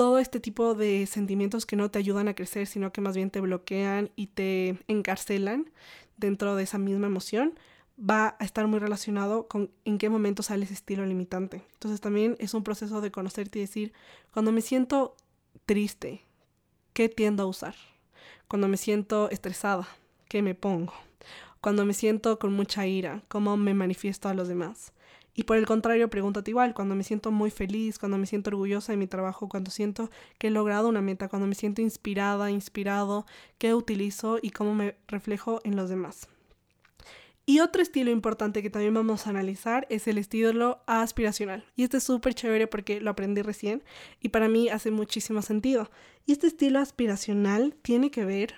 todo 0.00 0.18
este 0.18 0.40
tipo 0.40 0.72
de 0.74 1.04
sentimientos 1.04 1.66
que 1.66 1.76
no 1.76 1.90
te 1.90 1.98
ayudan 1.98 2.26
a 2.26 2.34
crecer, 2.34 2.66
sino 2.66 2.90
que 2.90 3.02
más 3.02 3.14
bien 3.14 3.30
te 3.30 3.42
bloquean 3.42 4.10
y 4.16 4.28
te 4.28 4.78
encarcelan 4.88 5.70
dentro 6.16 6.56
de 6.56 6.62
esa 6.62 6.78
misma 6.78 7.06
emoción, 7.06 7.58
va 7.98 8.34
a 8.38 8.44
estar 8.46 8.66
muy 8.66 8.78
relacionado 8.78 9.46
con 9.46 9.70
en 9.84 9.98
qué 9.98 10.08
momento 10.08 10.42
sale 10.42 10.64
ese 10.64 10.72
estilo 10.72 11.04
limitante. 11.04 11.66
Entonces 11.74 12.00
también 12.00 12.34
es 12.38 12.54
un 12.54 12.64
proceso 12.64 13.02
de 13.02 13.10
conocerte 13.10 13.58
y 13.58 13.60
decir, 13.60 13.92
cuando 14.32 14.52
me 14.52 14.62
siento 14.62 15.16
triste, 15.66 16.22
¿qué 16.94 17.10
tiendo 17.10 17.42
a 17.42 17.46
usar? 17.46 17.74
Cuando 18.48 18.68
me 18.68 18.78
siento 18.78 19.28
estresada, 19.28 19.86
¿qué 20.30 20.40
me 20.40 20.54
pongo? 20.54 20.94
Cuando 21.60 21.84
me 21.84 21.92
siento 21.92 22.38
con 22.38 22.54
mucha 22.54 22.86
ira, 22.86 23.22
¿cómo 23.28 23.58
me 23.58 23.74
manifiesto 23.74 24.30
a 24.30 24.34
los 24.34 24.48
demás? 24.48 24.94
Y 25.34 25.44
por 25.44 25.56
el 25.56 25.66
contrario, 25.66 26.10
pregúntate 26.10 26.50
igual, 26.50 26.74
cuando 26.74 26.94
me 26.94 27.04
siento 27.04 27.30
muy 27.30 27.50
feliz, 27.50 27.98
cuando 27.98 28.18
me 28.18 28.26
siento 28.26 28.50
orgullosa 28.50 28.92
de 28.92 28.98
mi 28.98 29.06
trabajo, 29.06 29.48
cuando 29.48 29.70
siento 29.70 30.10
que 30.38 30.48
he 30.48 30.50
logrado 30.50 30.88
una 30.88 31.00
meta, 31.00 31.28
cuando 31.28 31.46
me 31.46 31.54
siento 31.54 31.82
inspirada, 31.82 32.50
inspirado, 32.50 33.26
¿qué 33.58 33.74
utilizo 33.74 34.38
y 34.42 34.50
cómo 34.50 34.74
me 34.74 34.96
reflejo 35.08 35.60
en 35.64 35.76
los 35.76 35.88
demás? 35.88 36.28
Y 37.46 37.58
otro 37.58 37.82
estilo 37.82 38.12
importante 38.12 38.62
que 38.62 38.70
también 38.70 38.94
vamos 38.94 39.26
a 39.26 39.30
analizar 39.30 39.84
es 39.90 40.06
el 40.06 40.18
estilo 40.18 40.82
aspiracional. 40.86 41.64
Y 41.74 41.82
este 41.82 41.96
es 41.96 42.04
súper 42.04 42.34
chévere 42.34 42.68
porque 42.68 43.00
lo 43.00 43.10
aprendí 43.10 43.42
recién 43.42 43.82
y 44.20 44.28
para 44.28 44.48
mí 44.48 44.68
hace 44.68 44.92
muchísimo 44.92 45.42
sentido. 45.42 45.90
Y 46.26 46.32
este 46.32 46.46
estilo 46.46 46.78
aspiracional 46.78 47.74
tiene 47.82 48.12
que 48.12 48.24
ver 48.24 48.54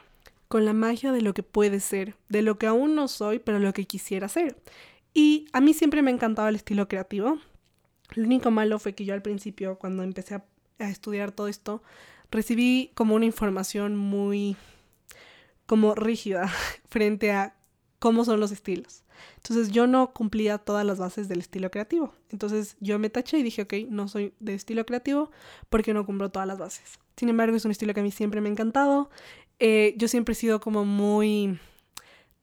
con 0.49 0.67
la 0.67 0.75
magia 0.75 1.13
de 1.13 1.23
lo 1.23 1.33
que 1.33 1.43
puede 1.43 1.81
ser, 1.81 2.17
de 2.29 2.43
lo 2.43 2.59
que 2.59 2.67
aún 2.67 2.95
no 2.95 3.09
soy, 3.09 3.39
pero 3.39 3.59
lo 3.59 3.73
que 3.73 3.87
quisiera 3.87 4.29
ser. 4.29 4.57
Y 5.15 5.47
a 5.53 5.61
mí 5.61 5.75
siempre 5.75 6.03
me 6.03 6.11
ha 6.11 6.15
encantado 6.15 6.49
el 6.49 6.57
estilo 6.57 6.89
creativo. 6.89 7.39
Lo 8.15 8.25
único 8.25 8.51
malo 8.51 8.79
fue 8.79 8.95
que 8.95 9.05
yo 9.05 9.15
al 9.15 9.23
principio, 9.23 9.79
cuando 9.79 10.03
empecé 10.03 10.37
a, 10.37 10.45
estudiar 10.79 11.31
todo 11.31 11.47
esto, 11.47 11.83
recibí 12.31 12.91
como 12.95 13.15
una 13.15 13.25
información 13.25 13.97
muy 13.97 14.57
como 15.67 15.95
rígida 15.95 16.51
frente 16.89 17.31
a 17.31 17.55
cómo 18.01 18.25
son 18.25 18.41
los 18.41 18.51
estilos. 18.51 19.05
Entonces 19.37 19.71
yo 19.71 19.87
no 19.87 20.13
cumplía 20.13 20.59
todas 20.59 20.85
las 20.85 20.99
bases 20.99 21.29
del 21.29 21.39
estilo 21.39 21.71
creativo. 21.71 22.15
Entonces 22.31 22.77
yo 22.81 22.99
me 22.99 23.11
taché 23.11 23.39
y 23.39 23.45
dije, 23.45 23.63
ok, 23.63 23.75
no 23.89 24.09
soy 24.09 24.35
de 24.41 24.55
estilo 24.55 24.85
creativo 24.85 25.31
porque 25.69 25.95
no 25.95 26.05
cumplo 26.05 26.31
todas 26.31 26.49
las 26.49 26.59
bases. 26.59 26.99
Sin 27.17 27.29
embargo, 27.29 27.57
es 27.57 27.65
un 27.65 27.71
estilo 27.71 27.95
que 27.95 28.01
a 28.01 28.03
mí 28.03 28.11
siempre 28.11 28.41
me 28.41 28.49
ha 28.49 28.53
encantado. 28.53 29.11
Eh, 29.61 29.95
yo 29.97 30.09
siempre 30.09 30.33
he 30.33 30.37
sido 30.37 30.61
como 30.61 30.85
muy 30.85 31.61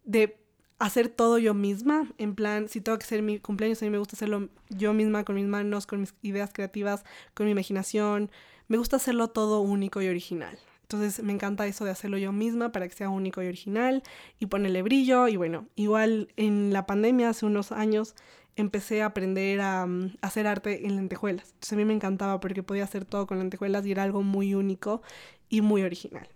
de 0.06 0.39
hacer 0.80 1.10
todo 1.10 1.38
yo 1.38 1.54
misma, 1.54 2.08
en 2.18 2.36
plan, 2.36 2.70
si 2.70 2.82
tengo 2.82 2.98
que 2.98 3.04
hacer 3.04 3.22
mi 3.22 3.40
cumpleaños, 3.40 3.82
a 3.82 3.86
mí 3.86 3.92
me 3.92 3.98
gusta 3.98 4.16
hacerlo 4.16 4.50
yo 4.70 4.94
misma, 4.94 5.26
con 5.26 5.36
mis 5.36 5.46
manos, 5.46 5.86
con 5.86 6.00
mis 6.00 6.16
ideas 6.22 6.52
creativas, 6.54 7.04
con 7.34 7.46
mi 7.46 7.52
imaginación, 7.52 8.32
me 8.70 8.78
gusta 8.78 8.96
hacerlo 8.96 9.30
todo 9.30 9.60
único 9.60 10.02
y 10.02 10.08
original. 10.08 10.58
Entonces 10.84 11.24
me 11.24 11.34
encanta 11.34 11.68
eso 11.68 11.86
de 11.86 11.92
hacerlo 11.92 12.18
yo 12.18 12.32
misma 12.32 12.72
para 12.72 12.88
que 12.88 12.96
sea 12.96 13.10
único 13.10 13.44
y 13.44 13.48
original 13.48 14.02
y 14.40 14.48
ponerle 14.48 14.82
brillo 14.82 15.28
y 15.28 15.36
bueno, 15.36 15.68
igual 15.76 16.30
en 16.36 16.74
la 16.74 16.88
pandemia 16.88 17.30
hace 17.30 17.46
unos 17.46 17.72
años 17.72 18.16
empecé 18.56 19.04
a 19.04 19.08
aprender 19.08 19.62
a, 19.62 19.86
mm, 19.86 20.16
hacer 20.22 20.48
arte 20.48 20.88
en 20.88 20.96
lentejuelas. 20.96 21.50
Entonces 21.50 21.74
a 21.74 21.76
mí 21.76 21.86
me 21.86 21.94
encantaba 21.94 22.40
porque 22.40 22.64
podía 22.64 22.86
hacer 22.86 23.06
todo 23.06 23.28
con 23.28 23.38
lentejuelas 23.38 23.86
y 23.86 23.92
era 23.92 24.04
algo 24.04 24.24
muy 24.24 24.56
único 24.56 25.04
y 25.50 25.62
muy 25.62 25.84
original. 25.84 26.28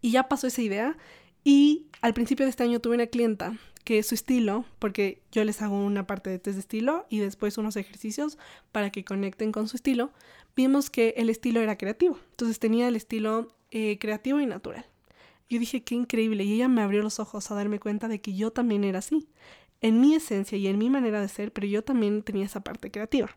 Y 0.00 0.12
ya 0.12 0.28
pasó 0.28 0.46
esa 0.46 0.62
idea 0.62 0.96
y 1.44 1.86
al 2.00 2.14
principio 2.14 2.46
de 2.46 2.50
este 2.50 2.62
año 2.62 2.80
tuve 2.80 2.94
una 2.94 3.06
clienta 3.06 3.58
que 3.84 4.02
su 4.02 4.14
estilo, 4.14 4.64
porque 4.78 5.22
yo 5.32 5.44
les 5.44 5.62
hago 5.62 5.76
una 5.76 6.06
parte 6.06 6.30
de 6.30 6.38
test 6.38 6.56
de 6.56 6.60
estilo 6.60 7.06
y 7.08 7.18
después 7.18 7.58
unos 7.58 7.76
ejercicios 7.76 8.38
para 8.72 8.90
que 8.90 9.04
conecten 9.04 9.52
con 9.52 9.68
su 9.68 9.76
estilo, 9.76 10.12
vimos 10.54 10.90
que 10.90 11.14
el 11.16 11.30
estilo 11.30 11.60
era 11.60 11.76
creativo. 11.76 12.18
Entonces 12.30 12.58
tenía 12.58 12.88
el 12.88 12.96
estilo 12.96 13.48
eh, 13.70 13.98
creativo 13.98 14.40
y 14.40 14.46
natural. 14.46 14.86
Yo 15.48 15.58
dije, 15.58 15.82
qué 15.82 15.96
increíble. 15.96 16.44
Y 16.44 16.54
ella 16.54 16.68
me 16.68 16.82
abrió 16.82 17.02
los 17.02 17.18
ojos 17.18 17.50
a 17.50 17.54
darme 17.54 17.80
cuenta 17.80 18.06
de 18.06 18.20
que 18.20 18.34
yo 18.34 18.52
también 18.52 18.84
era 18.84 19.00
así 19.00 19.28
en 19.80 20.00
mi 20.00 20.14
esencia 20.14 20.58
y 20.58 20.66
en 20.66 20.78
mi 20.78 20.90
manera 20.90 21.20
de 21.20 21.28
ser, 21.28 21.52
pero 21.52 21.66
yo 21.66 21.82
también 21.82 22.22
tenía 22.22 22.44
esa 22.44 22.60
parte 22.60 22.90
creativa. 22.90 23.30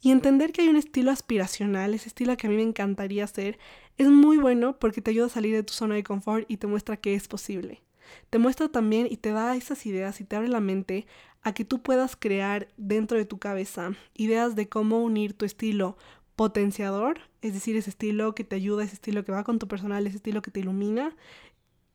Y 0.00 0.10
entender 0.10 0.52
que 0.52 0.62
hay 0.62 0.68
un 0.68 0.76
estilo 0.76 1.10
aspiracional, 1.10 1.94
ese 1.94 2.08
estilo 2.08 2.36
que 2.36 2.46
a 2.46 2.50
mí 2.50 2.56
me 2.56 2.62
encantaría 2.62 3.26
ser, 3.26 3.58
es 3.98 4.08
muy 4.08 4.38
bueno 4.38 4.78
porque 4.78 5.02
te 5.02 5.10
ayuda 5.10 5.26
a 5.26 5.30
salir 5.30 5.54
de 5.54 5.62
tu 5.62 5.74
zona 5.74 5.94
de 5.94 6.02
confort 6.02 6.50
y 6.50 6.56
te 6.56 6.66
muestra 6.66 6.96
que 6.96 7.14
es 7.14 7.28
posible. 7.28 7.82
Te 8.30 8.38
muestra 8.38 8.68
también 8.68 9.06
y 9.10 9.18
te 9.18 9.30
da 9.30 9.56
esas 9.56 9.84
ideas 9.86 10.20
y 10.20 10.24
te 10.24 10.36
abre 10.36 10.48
la 10.48 10.60
mente 10.60 11.06
a 11.42 11.52
que 11.52 11.64
tú 11.64 11.82
puedas 11.82 12.16
crear 12.16 12.68
dentro 12.76 13.16
de 13.16 13.24
tu 13.24 13.38
cabeza 13.38 13.92
ideas 14.14 14.56
de 14.56 14.68
cómo 14.68 15.02
unir 15.02 15.32
tu 15.34 15.44
estilo 15.44 15.96
potenciador, 16.36 17.20
es 17.42 17.52
decir, 17.52 17.76
ese 17.76 17.90
estilo 17.90 18.34
que 18.34 18.44
te 18.44 18.56
ayuda, 18.56 18.84
ese 18.84 18.94
estilo 18.94 19.24
que 19.24 19.32
va 19.32 19.44
con 19.44 19.58
tu 19.58 19.68
personal, 19.68 20.06
ese 20.06 20.16
estilo 20.16 20.40
que 20.40 20.50
te 20.50 20.60
ilumina, 20.60 21.14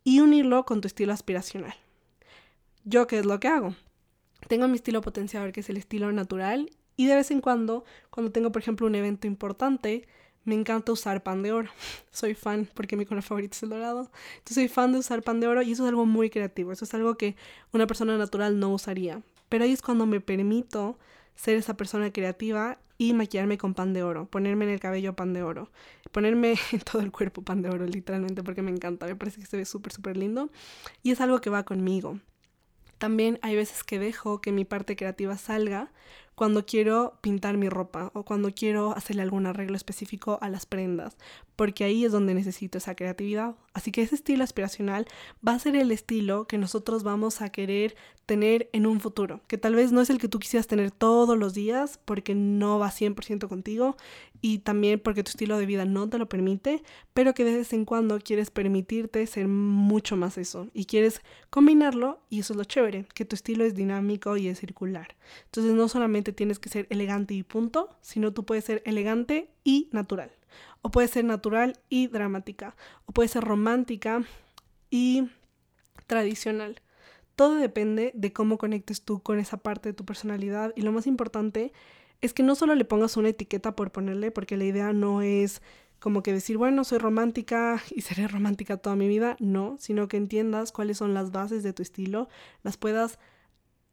y 0.04 0.20
unirlo 0.20 0.66
con 0.66 0.82
tu 0.82 0.88
estilo 0.88 1.14
aspiracional. 1.14 1.74
¿Yo 2.84 3.08
qué 3.08 3.18
es 3.18 3.26
lo 3.26 3.40
que 3.40 3.48
hago? 3.48 3.76
Tengo 4.48 4.68
mi 4.68 4.76
estilo 4.76 5.02
potenciador, 5.02 5.52
que 5.52 5.62
es 5.62 5.70
el 5.70 5.78
estilo 5.78 6.12
natural, 6.12 6.70
y 6.98 7.08
de 7.08 7.16
vez 7.16 7.32
en 7.32 7.42
cuando, 7.42 7.84
cuando 8.10 8.32
tengo, 8.32 8.52
por 8.52 8.62
ejemplo, 8.62 8.88
un 8.88 8.96
evento 8.96 9.28
importante, 9.28 10.08
me 10.46 10.56
encanta 10.56 10.92
usar 10.92 11.24
pan 11.24 11.42
de 11.42 11.52
oro. 11.52 11.70
Soy 12.12 12.36
fan 12.36 12.70
porque 12.74 12.96
mi 12.96 13.06
color 13.06 13.24
favorito 13.24 13.56
es 13.56 13.64
el 13.64 13.70
dorado. 13.70 14.12
Entonces 14.38 14.56
soy 14.56 14.68
fan 14.68 14.94
de 14.94 15.00
usar 15.00 15.24
pan 15.24 15.40
de 15.40 15.48
oro 15.48 15.62
y 15.62 15.72
eso 15.72 15.84
es 15.84 15.90
algo 15.90 16.06
muy 16.06 16.30
creativo. 16.30 16.72
Eso 16.72 16.86
es 16.86 16.94
algo 16.94 17.18
que 17.18 17.36
una 17.74 17.88
persona 17.88 18.18
natural 18.18 18.60
no 18.60 18.72
usaría. 18.72 19.22
Pero 19.50 19.64
ahí 19.64 19.72
es 19.72 19.82
cuando 19.82 20.06
me 20.06 20.22
permito 20.22 20.98
ser 21.36 21.58
esa 21.58 21.76
persona 21.76 22.12
creativa 22.12 22.80
y 22.98 23.14
maquillarme 23.14 23.58
con 23.58 23.74
pan 23.74 23.94
de 23.94 24.04
oro, 24.04 24.28
ponerme 24.28 24.66
en 24.66 24.72
el 24.72 24.80
cabello 24.80 25.16
pan 25.16 25.34
de 25.34 25.44
oro, 25.44 25.70
ponerme 26.12 26.56
en 26.72 26.80
todo 26.80 27.02
el 27.02 27.12
cuerpo 27.12 27.42
pan 27.42 27.62
de 27.62 27.70
oro, 27.70 27.86
literalmente, 27.86 28.44
porque 28.44 28.62
me 28.62 28.72
encanta, 28.72 29.06
me 29.06 29.16
parece 29.16 29.42
que 29.42 29.48
se 29.48 29.58
ve 29.58 29.66
súper, 29.66 29.92
súper 29.92 30.16
lindo 30.16 30.50
y 31.04 31.12
es 31.12 31.20
algo 31.22 31.42
que 31.42 31.50
va 31.50 31.64
conmigo. 31.64 32.20
También 32.98 33.40
hay 33.42 33.56
veces 33.56 33.84
que 33.84 34.00
dejo 34.00 34.42
que 34.42 34.52
mi 34.52 34.66
parte 34.66 34.96
creativa 34.96 35.38
salga 35.38 35.92
cuando 36.36 36.66
quiero 36.66 37.18
pintar 37.22 37.58
mi 37.58 37.70
ropa 37.70 38.12
o 38.14 38.24
cuando 38.24 38.52
quiero 38.54 38.96
hacerle 38.96 39.24
algún 39.24 39.48
arreglo 39.48 39.76
específico 39.76 40.38
a 40.42 40.50
las 40.50 40.66
prendas, 40.66 41.18
porque 41.56 41.84
ahí 41.84 42.06
es 42.06 42.12
donde 42.12 42.34
necesito 42.34 42.78
esa 42.78 42.96
creatividad. 42.96 43.56
Así 43.74 43.92
que 43.92 44.02
ese 44.02 44.16
estilo 44.16 44.44
aspiracional 44.44 45.08
va 45.46 45.54
a 45.54 45.60
ser 45.60 45.76
el 45.76 45.92
estilo 45.92 46.46
que 46.48 46.58
nosotros 46.58 47.04
vamos 47.04 47.42
a 47.42 47.50
querer 47.50 47.96
tener 48.26 48.70
en 48.74 48.88
un 48.88 49.00
futuro, 49.00 49.42
que 49.48 49.58
tal 49.58 49.76
vez 49.76 49.92
no 49.92 50.02
es 50.02 50.10
el 50.10 50.18
que 50.18 50.28
tú 50.28 50.40
quisieras 50.40 50.68
tener 50.68 50.92
todos 50.92 51.38
los 51.38 51.54
días 51.54 52.00
porque 52.06 52.34
no 52.34 52.80
va 52.80 52.90
100% 52.90 53.48
contigo 53.48 53.98
y 54.42 54.60
también 54.60 55.00
porque 55.00 55.24
tu 55.24 55.30
estilo 55.30 55.58
de 55.58 55.66
vida 55.66 55.86
no 55.86 56.10
te 56.10 56.18
lo 56.18 56.28
permite, 56.28 56.82
pero 57.14 57.34
que 57.34 57.44
de 57.44 57.58
vez 57.58 57.74
en 57.74 57.86
cuando 57.86 58.20
quieres 58.20 58.50
permitirte 58.50 59.26
ser 59.28 59.48
mucho 59.48 60.18
más 60.18 60.38
eso 60.38 60.68
y 60.74 60.86
quieres 60.86 61.22
combinarlo 61.50 62.20
y 62.30 62.40
eso 62.40 62.54
es 62.54 62.58
lo 62.58 62.64
chévere, 62.64 63.08
que 63.14 63.26
tu 63.26 63.36
estilo 63.36 63.64
es 63.64 63.76
dinámico 63.76 64.38
y 64.38 64.48
es 64.48 64.60
circular. 64.60 65.16
Entonces 65.46 65.74
no 65.74 65.88
solamente 65.88 66.25
tienes 66.34 66.60
que 66.60 66.70
ser 66.70 66.88
elegante 66.90 67.34
y 67.34 67.44
punto, 67.44 67.90
sino 68.02 68.34
tú 68.34 68.46
puedes 68.46 68.66
ser 68.66 68.82
elegante 68.86 69.50
y 69.64 69.90
natural. 69.92 70.32
O 70.82 70.92
puede 70.92 71.08
ser 71.08 71.26
natural 71.26 71.80
y 71.90 72.08
dramática. 72.08 72.76
O 73.06 73.12
puede 73.12 73.30
ser 73.30 73.44
romántica 73.44 74.24
y 74.90 75.30
tradicional. 76.08 76.82
Todo 77.36 77.56
depende 77.56 78.12
de 78.16 78.32
cómo 78.32 78.58
conectes 78.58 79.02
tú 79.02 79.22
con 79.22 79.40
esa 79.40 79.58
parte 79.58 79.90
de 79.90 79.94
tu 79.94 80.06
personalidad 80.06 80.72
y 80.76 80.82
lo 80.82 80.92
más 80.92 81.08
importante 81.08 81.74
es 82.22 82.34
que 82.34 82.44
no 82.44 82.56
solo 82.56 82.76
le 82.76 82.86
pongas 82.86 83.18
una 83.18 83.30
etiqueta 83.30 83.76
por 83.76 83.92
ponerle, 83.92 84.32
porque 84.32 84.58
la 84.58 84.64
idea 84.64 84.94
no 84.94 85.22
es 85.22 85.62
como 86.00 86.24
que 86.24 86.34
decir, 86.34 86.58
bueno, 86.58 86.84
soy 86.84 87.00
romántica 87.00 87.82
y 87.90 88.02
seré 88.02 88.28
romántica 88.28 88.78
toda 88.78 88.96
mi 88.96 89.08
vida, 89.08 89.36
no, 89.40 89.76
sino 89.80 90.08
que 90.08 90.18
entiendas 90.18 90.72
cuáles 90.72 90.98
son 90.98 91.14
las 91.14 91.32
bases 91.32 91.64
de 91.64 91.74
tu 91.74 91.82
estilo, 91.82 92.30
las 92.64 92.78
puedas 92.78 93.20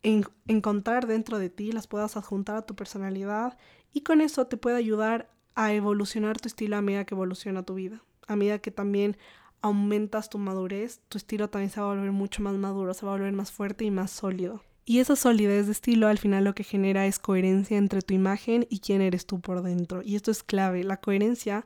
encontrar 0.03 1.07
dentro 1.07 1.38
de 1.38 1.51
ti, 1.51 1.73
las 1.73 1.87
puedas 1.87 2.17
adjuntar 2.17 2.57
a 2.57 2.67
tu 2.67 2.75
personalidad 2.75 3.57
y 3.93 4.03
con 4.03 4.21
eso 4.21 4.47
te 4.47 4.57
puede 4.57 4.77
ayudar 4.77 5.31
a 5.55 5.73
evolucionar 5.73 6.41
tu 6.41 6.49
estilo 6.49 6.77
a 6.77 6.83
medida 6.83 7.05
que 7.05 7.15
evoluciona 7.15 7.62
tu 7.62 7.75
vida. 7.75 8.03
A 8.27 8.37
medida 8.37 8.59
que 8.59 8.71
también 8.71 9.17
aumentas 9.61 10.29
tu 10.29 10.38
madurez, 10.38 11.01
tu 11.09 11.19
estilo 11.19 11.49
también 11.49 11.71
se 11.71 11.81
va 11.81 11.87
a 11.91 11.95
volver 11.95 12.12
mucho 12.12 12.43
más 12.43 12.55
maduro, 12.55 12.95
se 12.95 13.07
va 13.07 13.12
a 13.12 13.17
volver 13.17 13.33
más 13.33 13.53
fuerte 13.53 13.85
y 13.85 13.91
más 13.91 14.11
sólido. 14.11 14.62
Y 14.85 14.99
esa 14.99 15.15
solidez 15.15 15.67
de 15.67 15.73
estilo 15.73 16.09
al 16.09 16.19
final 16.19 16.43
lo 16.43 16.55
que 16.55 16.65
genera 16.65 17.07
es 17.07 17.21
coherencia 17.21 17.79
entre 17.79 18.03
tu 18.03 18.15
imagen 18.15 18.67
y 18.69 18.81
quién 18.81 19.01
eres 19.01 19.27
tú 19.27 19.41
por 19.41 19.62
dentro. 19.62 20.03
Y 20.03 20.17
esto 20.17 20.33
es 20.33 20.43
clave. 20.43 20.83
La 20.83 20.97
coherencia, 20.97 21.65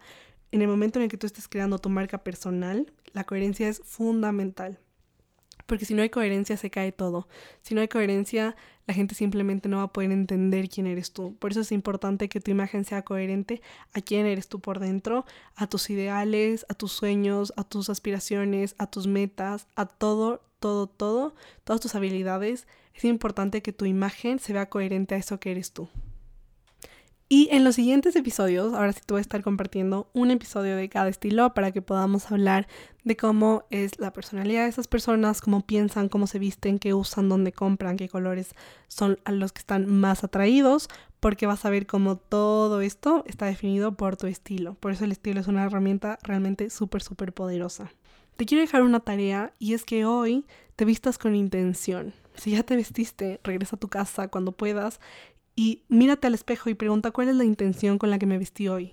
en 0.53 0.61
el 0.61 0.69
momento 0.69 0.99
en 0.99 1.05
el 1.05 1.09
que 1.09 1.17
tú 1.17 1.27
estés 1.27 1.49
creando 1.49 1.79
tu 1.79 1.89
marca 1.89 2.19
personal, 2.19 2.93
la 3.13 3.25
coherencia 3.25 3.69
es 3.69 3.81
fundamental. 3.83 4.79
Porque 5.67 5.85
si 5.85 5.95
no 5.95 6.03
hay 6.03 6.11
coherencia 6.11 6.57
se 6.57 6.71
cae 6.71 6.93
todo. 6.93 7.29
Si 7.63 7.75
no 7.75 7.81
hay 7.81 7.89
coherencia, 7.89 8.57
la 8.87 8.95
gente 8.95 9.15
simplemente 9.15 9.69
no 9.69 9.79
va 9.79 9.85
a 9.85 9.93
poder 9.93 10.13
entender 10.13 10.69
quién 10.69 10.87
eres 10.87 11.13
tú. 11.13 11.37
Por 11.37 11.51
eso 11.51 11.61
es 11.61 11.73
importante 11.73 12.29
que 12.29 12.41
tu 12.41 12.51
imagen 12.51 12.85
sea 12.85 13.03
coherente 13.03 13.61
a 13.93 14.01
quién 14.01 14.27
eres 14.27 14.49
tú 14.49 14.61
por 14.61 14.79
dentro, 14.79 15.25
a 15.57 15.67
tus 15.67 15.91
ideales, 15.91 16.65
a 16.69 16.75
tus 16.75 16.93
sueños, 16.93 17.53
a 17.57 17.65
tus 17.65 17.91
aspiraciones, 17.91 18.77
a 18.79 18.87
tus 18.87 19.07
metas, 19.09 19.67
a 19.75 19.87
todo, 19.87 20.41
todo, 20.61 20.87
todo, 20.87 21.35
todas 21.65 21.81
tus 21.81 21.95
habilidades. 21.97 22.67
Es 22.95 23.05
importante 23.05 23.61
que 23.61 23.73
tu 23.73 23.85
imagen 23.85 24.39
se 24.39 24.53
vea 24.53 24.69
coherente 24.69 25.17
a 25.17 25.19
eso 25.19 25.41
que 25.41 25.51
eres 25.51 25.73
tú. 25.73 25.89
Y 27.29 27.49
en 27.51 27.65
los 27.65 27.75
siguientes 27.75 28.15
episodios, 28.15 28.73
ahora 28.73 28.93
sí 28.93 29.01
te 29.05 29.13
voy 29.13 29.19
a 29.19 29.21
estar 29.21 29.43
compartiendo 29.43 30.09
un 30.13 30.31
episodio 30.31 30.77
de 30.77 30.89
cada 30.89 31.09
estilo 31.09 31.55
para 31.55 31.73
que 31.73 31.83
podamos 31.83 32.31
hablar 32.31 32.69
de 33.03 33.17
cómo 33.17 33.65
es 33.71 33.99
la 33.99 34.13
personalidad 34.13 34.63
de 34.63 34.69
esas 34.69 34.87
personas, 34.87 35.41
cómo 35.41 35.67
piensan, 35.67 36.09
cómo 36.09 36.29
se 36.29 36.39
visten, 36.39 36.79
qué 36.79 36.95
usan, 36.95 37.29
dónde 37.29 37.51
compran, 37.51 37.97
qué 37.97 38.09
colores 38.09 38.55
son 38.87 39.19
a 39.25 39.33
los 39.33 39.51
que 39.51 39.59
están 39.59 39.89
más 39.89 40.23
atraídos, 40.23 40.89
porque 41.19 41.47
vas 41.47 41.65
a 41.65 41.71
ver 41.71 41.89
cómo 41.89 42.15
todo 42.15 42.81
esto 42.81 43.25
está 43.27 43.47
definido 43.47 43.97
por 43.97 44.17
tu 44.17 44.29
estilo. 44.29 44.75
Por 44.75 44.93
eso 44.93 45.05
el 45.05 45.11
estilo 45.11 45.41
es 45.41 45.49
una 45.49 45.65
herramienta 45.65 46.21
realmente 46.23 46.71
súper, 46.71 47.03
súper 47.03 47.33
poderosa. 47.33 47.91
Te 48.37 48.47
quiero 48.47 48.61
dejar 48.61 48.83
una 48.83 49.01
tarea 49.01 49.53
y 49.59 49.75
es 49.75 49.85
que 49.85 50.05
hoy 50.05 50.45
te 50.77 50.85
vistas 50.85 51.19
con 51.19 51.35
intención. 51.35 52.13
Si 52.37 52.53
ya 52.53 52.63
te 52.63 52.77
vestiste, 52.77 53.41
regresa 53.43 53.77
a 53.77 53.81
tu 53.81 53.89
casa 53.89 54.29
cuando 54.29 54.53
puedas 54.53 55.01
y 55.57 55.85
mírate 55.89 56.27
al 56.27 56.35
espejo 56.35 56.71
y 56.71 56.75
pregunta 56.75 57.11
cuál 57.11 57.31
es 57.31 57.37
la 57.37 57.45
intención 57.45 57.99
con 57.99 58.11
la 58.11 58.19
que 58.19 58.27
me 58.27 58.39
vestí 58.39 58.69
hoy. 58.69 58.93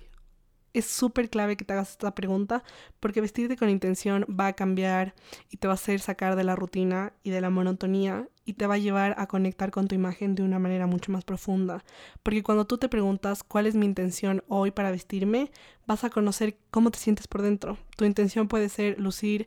Es 0.72 0.86
súper 0.86 1.30
clave 1.30 1.56
que 1.56 1.64
te 1.64 1.72
hagas 1.72 1.92
esta 1.92 2.16
pregunta 2.16 2.64
porque 2.98 3.20
vestirte 3.20 3.56
con 3.56 3.68
intención 3.68 4.26
va 4.28 4.48
a 4.48 4.52
cambiar 4.54 5.14
y 5.50 5.58
te 5.58 5.68
va 5.68 5.74
a 5.74 5.76
hacer 5.76 6.00
sacar 6.00 6.34
de 6.34 6.42
la 6.42 6.56
rutina 6.56 7.12
y 7.22 7.30
de 7.30 7.40
la 7.40 7.50
monotonía 7.50 8.28
y 8.44 8.54
te 8.54 8.66
va 8.66 8.74
a 8.74 8.78
llevar 8.78 9.14
a 9.18 9.28
conectar 9.28 9.70
con 9.70 9.86
tu 9.86 9.94
imagen 9.94 10.34
de 10.34 10.42
una 10.42 10.58
manera 10.58 10.88
mucho 10.88 11.12
más 11.12 11.24
profunda. 11.24 11.84
Porque 12.24 12.42
cuando 12.42 12.66
tú 12.66 12.76
te 12.78 12.88
preguntas 12.88 13.44
cuál 13.44 13.66
es 13.66 13.76
mi 13.76 13.86
intención 13.86 14.42
hoy 14.48 14.72
para 14.72 14.90
vestirme, 14.90 15.52
vas 15.86 16.02
a 16.02 16.10
conocer 16.10 16.56
cómo 16.72 16.90
te 16.90 16.98
sientes 16.98 17.28
por 17.28 17.42
dentro. 17.42 17.78
Tu 17.96 18.04
intención 18.04 18.48
puede 18.48 18.68
ser 18.68 18.98
lucir 18.98 19.46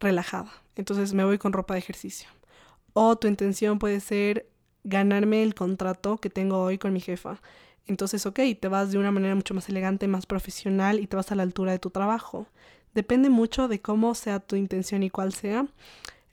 relajada. 0.00 0.52
Entonces 0.76 1.14
me 1.14 1.24
voy 1.24 1.38
con 1.38 1.54
ropa 1.54 1.74
de 1.74 1.80
ejercicio. 1.80 2.28
O 2.92 3.16
tu 3.16 3.26
intención 3.26 3.78
puede 3.78 4.00
ser 4.00 4.51
ganarme 4.84 5.42
el 5.42 5.54
contrato 5.54 6.18
que 6.18 6.30
tengo 6.30 6.62
hoy 6.62 6.78
con 6.78 6.92
mi 6.92 7.00
jefa. 7.00 7.40
Entonces, 7.86 8.26
ok, 8.26 8.40
te 8.60 8.68
vas 8.68 8.92
de 8.92 8.98
una 8.98 9.10
manera 9.10 9.34
mucho 9.34 9.54
más 9.54 9.68
elegante, 9.68 10.06
más 10.08 10.26
profesional 10.26 11.00
y 11.00 11.06
te 11.06 11.16
vas 11.16 11.32
a 11.32 11.34
la 11.34 11.42
altura 11.42 11.72
de 11.72 11.78
tu 11.78 11.90
trabajo. 11.90 12.46
Depende 12.94 13.30
mucho 13.30 13.68
de 13.68 13.80
cómo 13.80 14.14
sea 14.14 14.40
tu 14.40 14.56
intención 14.56 15.02
y 15.02 15.10
cuál 15.10 15.32
sea 15.32 15.66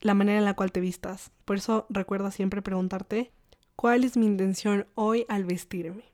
la 0.01 0.13
manera 0.13 0.39
en 0.39 0.45
la 0.45 0.55
cual 0.55 0.71
te 0.71 0.79
vistas. 0.79 1.31
Por 1.45 1.57
eso 1.57 1.85
recuerda 1.89 2.31
siempre 2.31 2.61
preguntarte, 2.61 3.31
¿cuál 3.75 4.03
es 4.03 4.17
mi 4.17 4.25
intención 4.25 4.87
hoy 4.95 5.25
al 5.29 5.45
vestirme? 5.45 6.08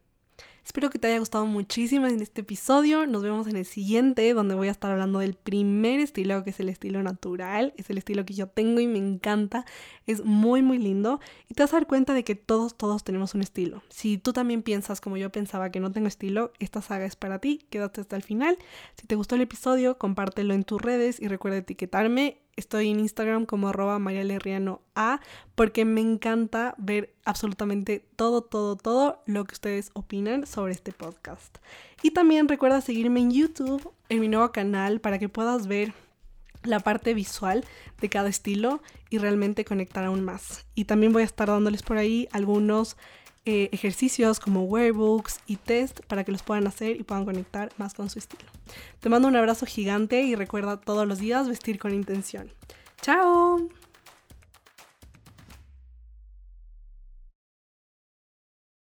Espero 0.65 0.89
que 0.89 0.97
te 0.97 1.08
haya 1.08 1.19
gustado 1.19 1.45
muchísimo 1.45 2.08
en 2.08 2.19
este 2.21 2.41
episodio. 2.41 3.06
Nos 3.06 3.21
vemos 3.21 3.45
en 3.45 3.56
el 3.56 3.65
siguiente, 3.65 4.34
donde 4.34 4.56
voy 4.56 4.67
a 4.67 4.71
estar 4.71 4.91
hablando 4.91 5.19
del 5.19 5.36
primer 5.36 5.99
estilo, 5.99 6.43
que 6.43 6.49
es 6.49 6.60
el 6.60 6.69
estilo 6.69 7.04
natural. 7.04 7.75
Es 7.78 7.91
el 7.91 7.99
estilo 7.99 8.25
que 8.25 8.34
yo 8.34 8.47
tengo 8.47 8.80
y 8.80 8.88
me 8.88 8.97
encanta. 8.97 9.63
Es 10.08 10.25
muy, 10.25 10.63
muy 10.63 10.80
lindo. 10.80 11.19
Y 11.47 11.54
te 11.54 11.62
vas 11.62 11.71
a 11.71 11.78
dar 11.78 11.88
cuenta 11.88 12.15
de 12.15 12.23
que 12.23 12.34
todos, 12.34 12.75
todos 12.75 13.04
tenemos 13.04 13.36
un 13.36 13.41
estilo. 13.41 13.84
Si 13.89 14.17
tú 14.17 14.34
también 14.34 14.63
piensas 14.63 15.01
como 15.01 15.17
yo 15.17 15.32
pensaba 15.32 15.69
que 15.69 15.80
no 15.80 15.91
tengo 15.91 16.08
estilo, 16.08 16.51
esta 16.58 16.82
saga 16.82 17.06
es 17.06 17.15
para 17.15 17.38
ti. 17.38 17.67
Quédate 17.69 18.01
hasta 18.01 18.15
el 18.15 18.23
final. 18.23 18.58
Si 18.99 19.06
te 19.06 19.15
gustó 19.15 19.36
el 19.36 19.41
episodio, 19.41 19.99
compártelo 19.99 20.56
en 20.56 20.63
tus 20.63 20.82
redes 20.82 21.21
y 21.21 21.28
recuerda 21.28 21.60
etiquetarme 21.60 22.39
Estoy 22.58 22.89
en 22.89 23.02
Instagram 23.02 23.46
como 23.46 23.68
arroba 23.68 24.00
A 24.96 25.20
porque 25.56 25.84
me 25.84 26.00
encanta 26.00 26.74
ver 26.78 27.13
absolutamente 27.26 28.06
todo, 28.15 28.44
todo, 28.44 28.78
todo 28.78 29.22
lo 29.26 29.44
que 29.44 29.54
ustedes 29.54 29.91
opinan 29.94 30.46
sobre 30.48 30.72
este 30.72 30.94
podcast. 30.94 31.58
Y 32.02 32.12
también 32.12 32.48
recuerda 32.48 32.80
seguirme 32.80 33.20
en 33.20 33.32
YouTube, 33.32 33.91
en 34.08 34.22
mi 34.22 34.30
nuevo 34.30 34.54
canal, 34.54 35.02
para 35.02 35.20
que 35.20 35.28
puedas 35.28 35.68
ver 35.68 35.94
la 36.63 36.80
parte 36.80 37.13
visual 37.13 37.65
de 38.00 38.10
cada 38.10 38.30
estilo 38.30 38.82
y 39.10 39.18
realmente 39.18 39.65
conectar 39.65 40.06
aún 40.06 40.24
más. 40.24 40.65
Y 40.76 40.86
también 40.86 41.12
voy 41.12 41.24
a 41.24 41.26
estar 41.26 41.50
dándoles 41.50 41.84
por 41.84 41.98
ahí 41.98 42.30
algunos 42.32 42.96
eh, 43.46 43.70
ejercicios 43.72 44.40
como 44.40 44.64
workbooks 44.64 45.40
y 45.46 45.58
test 45.58 46.00
para 46.08 46.24
que 46.24 46.32
los 46.32 46.44
puedan 46.44 46.66
hacer 46.68 47.00
y 47.00 47.04
puedan 47.04 47.26
conectar 47.26 47.72
más 47.78 47.94
con 47.94 48.10
su 48.10 48.20
estilo. 48.20 48.50
Te 49.00 49.10
mando 49.10 49.28
un 49.28 49.36
abrazo 49.36 49.66
gigante 49.66 50.22
y 50.24 50.36
recuerda 50.36 50.78
todos 50.82 51.08
los 51.08 51.20
días 51.20 51.48
vestir 51.48 51.78
con 51.78 51.94
intención. 51.94 52.52
¡Chao! 53.02 53.85